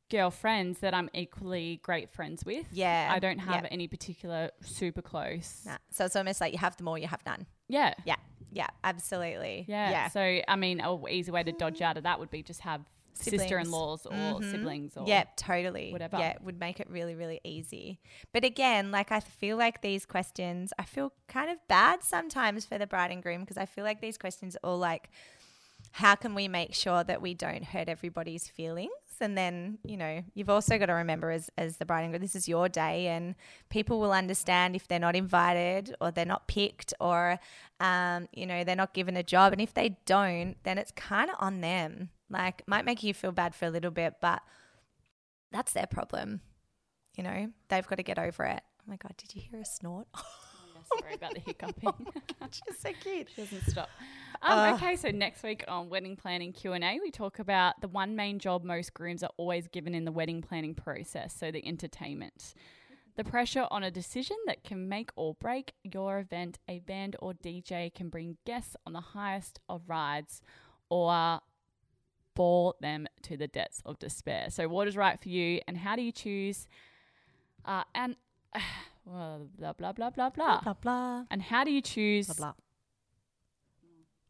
girlfriends 0.10 0.80
that 0.80 0.94
I'm 0.94 1.10
equally 1.14 1.80
great 1.84 2.10
friends 2.12 2.46
with. 2.46 2.66
Yeah, 2.72 3.10
I 3.12 3.20
don't 3.20 3.40
have 3.40 3.64
yeah. 3.64 3.70
any 3.72 3.88
particular 3.88 4.52
super 4.62 5.02
close. 5.02 5.62
Nah, 5.66 5.78
So 5.92 6.06
it's 6.06 6.16
almost 6.16 6.42
like 6.42 6.54
you 6.54 6.60
have 6.60 6.78
them 6.78 6.88
or 6.88 6.98
you 6.98 7.08
have 7.08 7.26
none. 7.26 7.46
Yeah. 7.68 7.94
Yeah, 8.06 8.16
yeah, 8.52 8.68
absolutely. 8.84 9.66
yeah, 9.68 9.90
yeah. 9.90 10.08
So 10.10 10.42
I 10.48 10.56
mean, 10.56 10.80
a 10.80 11.08
easy 11.08 11.32
way 11.32 11.44
to 11.44 11.52
dodge 11.52 11.82
out 11.82 11.98
of 11.98 12.04
that 12.04 12.20
would 12.20 12.30
be 12.30 12.44
just 12.44 12.62
have 12.62 12.82
sister-in-laws 13.14 14.06
or 14.06 14.12
Mhm. 14.12 14.52
siblings 14.52 14.98
or 14.98 15.08
yeah, 15.08 15.24
totally. 15.38 15.92
whatever. 15.92 16.18
Yeah, 16.18 16.32
it 16.32 16.42
would 16.42 16.60
make 16.60 16.80
it 16.80 16.90
really, 16.90 17.16
really 17.16 17.40
easy. 17.44 18.00
But 18.34 18.44
again, 18.44 18.92
like 18.92 19.12
I 19.12 19.20
feel 19.22 19.58
like 19.58 19.82
these 19.82 20.06
questions, 20.06 20.74
I 20.78 20.84
feel 20.84 21.14
kind 21.28 21.50
of 21.50 21.58
bad 21.68 22.04
sometimes 22.04 22.66
for 22.66 22.78
the 22.78 22.86
bride 22.88 23.12
and 23.12 23.24
groom 23.24 23.42
because 23.42 23.58
I 23.58 23.66
feel 23.66 23.84
like 23.86 24.02
these 24.02 24.18
questions 24.18 24.56
are 24.58 24.70
all 24.70 24.78
like, 24.78 25.10
how 25.92 26.16
can 26.16 26.36
we 26.36 26.48
make 26.50 26.74
sure 26.74 27.04
that 27.06 27.22
we 27.22 27.34
don't 27.34 27.64
hurt 27.64 27.88
everybody's 27.88 28.48
feelings? 28.50 28.92
And 29.22 29.38
then, 29.38 29.80
you 29.84 29.98
know, 29.98 30.24
you've 30.34 30.50
also 30.50 30.78
got 30.78 30.88
to 30.88 30.94
remember 30.94 31.32
as, 31.32 31.50
as 31.58 31.78
the 31.78 31.86
bride 31.86 32.02
and 32.02 32.12
groom, 32.12 32.22
this 32.22 32.36
is 32.36 32.48
your 32.48 32.70
day, 32.70 33.08
and 33.08 33.36
people 33.70 34.00
will 34.00 34.12
understand 34.12 34.76
if 34.76 34.88
they're 34.88 35.00
not 35.00 35.16
invited 35.16 35.96
or 36.02 36.12
they're 36.12 36.26
not 36.26 36.48
picked 36.48 36.94
or, 37.00 37.40
um, 37.80 38.28
you 38.34 38.46
know, 38.46 38.64
they're 38.64 38.76
not 38.76 38.94
given 38.94 39.18
a 39.18 39.24
job. 39.24 39.54
And 39.54 39.62
if 39.62 39.74
they 39.74 39.98
don't, 40.06 40.56
then 40.64 40.78
it's 40.78 40.92
kind 40.92 41.30
of 41.30 41.36
on 41.40 41.62
them. 41.62 42.10
Like, 42.30 42.64
might 42.68 42.86
make 42.86 43.04
you 43.04 43.14
feel 43.14 43.32
bad 43.32 43.56
for 43.56 43.66
a 43.66 43.70
little 43.70 43.92
bit, 43.92 44.16
but 44.22 44.42
that's 45.52 45.74
their 45.74 45.88
problem. 45.88 46.42
You 47.16 47.24
know, 47.24 47.52
they've 47.70 47.88
got 47.88 47.96
to 47.96 48.04
get 48.04 48.20
over 48.20 48.44
it. 48.44 48.62
Oh 48.80 48.84
my 48.88 48.98
God, 48.98 49.14
did 49.18 49.34
you 49.36 49.42
hear 49.42 49.62
a 49.62 49.66
snort? 49.66 50.08
Sorry 51.00 51.16
about 51.16 51.34
the 51.34 51.40
hiccuping. 51.40 51.94
She's 52.52 52.80
so 52.80 52.90
cute. 53.02 53.30
She 53.36 53.42
doesn't 53.42 53.66
stop. 53.70 53.90
Um, 54.42 54.76
okay, 54.76 54.96
so 54.96 55.10
next 55.10 55.44
week 55.44 55.64
on 55.68 55.90
wedding 55.90 56.16
planning 56.16 56.54
Q 56.54 56.74
and 56.74 56.84
A, 56.84 57.00
we 57.02 57.12
talk 57.12 57.40
about 57.40 57.82
the 57.82 57.88
one 57.88 58.16
main 58.16 58.40
job 58.40 58.64
most 58.64 58.94
grooms 58.94 59.24
are 59.24 59.32
always 59.38 59.68
given 59.68 59.96
in 59.96 60.06
the 60.06 60.12
wedding 60.12 60.42
planning 60.42 60.76
process. 60.76 61.34
So 61.34 61.52
the 61.52 61.66
entertainment, 61.66 62.54
the 63.16 63.24
pressure 63.24 63.68
on 63.72 63.84
a 63.84 63.92
decision 63.92 64.38
that 64.46 64.64
can 64.64 64.88
make 64.88 65.12
or 65.16 65.36
break 65.36 65.74
your 65.84 66.20
event. 66.20 66.60
A 66.68 66.80
band 66.80 67.16
or 67.20 67.34
DJ 67.34 67.94
can 67.94 68.10
bring 68.10 68.38
guests 68.46 68.76
on 68.86 68.94
the 68.94 69.02
highest 69.02 69.60
of 69.70 69.84
rides, 69.88 70.42
or 70.90 71.40
bore 72.36 72.76
them 72.82 73.08
to 73.24 73.38
the 73.38 73.48
depths 73.48 73.82
of 73.86 73.98
despair. 73.98 74.48
So 74.50 74.68
what 74.68 74.88
is 74.88 74.96
right 74.96 75.20
for 75.20 75.30
you, 75.30 75.62
and 75.68 75.78
how 75.78 75.96
do 75.96 76.02
you 76.02 76.12
choose? 76.12 76.68
Uh, 77.64 77.84
and 77.96 78.16
well, 78.54 78.64
blah 79.06 79.74
blah 79.74 79.92
blah 79.92 80.10
blah 80.10 80.30
blah. 80.30 80.62
Blah, 80.62 80.74
blah, 80.74 81.24
And 81.32 81.42
how 81.42 81.64
do 81.64 81.72
you 81.72 81.82
choose? 81.82 82.28
blah, 82.28 82.36
blah. 82.36 82.54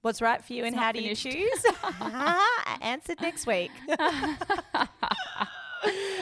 What's 0.02 0.22
right 0.22 0.44
for 0.44 0.54
you 0.54 0.64
It's 0.64 0.74
and 0.74 0.80
how 0.80 0.92
do 0.92 1.02
you 1.02 1.16
choose? 1.16 1.66
Answered 2.82 3.22
next 3.22 3.48
week. 3.48 3.72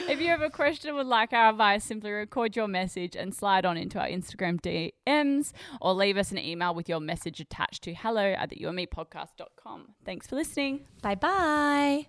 if 0.08 0.20
you 0.20 0.28
have 0.28 0.40
a 0.40 0.48
question 0.48 0.90
or 0.90 0.94
would 0.94 1.06
like 1.06 1.34
our 1.34 1.50
advice, 1.50 1.84
simply 1.84 2.10
record 2.10 2.56
your 2.56 2.66
message 2.66 3.14
and 3.14 3.34
slide 3.34 3.66
on 3.66 3.76
into 3.76 3.98
our 4.00 4.06
Instagram 4.08 4.58
DMs 4.60 5.52
or 5.82 5.92
leave 5.92 6.16
us 6.16 6.30
an 6.32 6.38
email 6.38 6.74
with 6.74 6.88
your 6.88 7.00
message 7.00 7.40
attached 7.40 7.82
to 7.82 7.92
hello 7.92 8.32
at 8.32 8.48
the 8.48 8.56
podcast.com. 8.56 9.88
Thanks 10.04 10.26
for 10.26 10.36
listening. 10.36 10.86
bye 11.02 11.14
bye. 11.14 12.06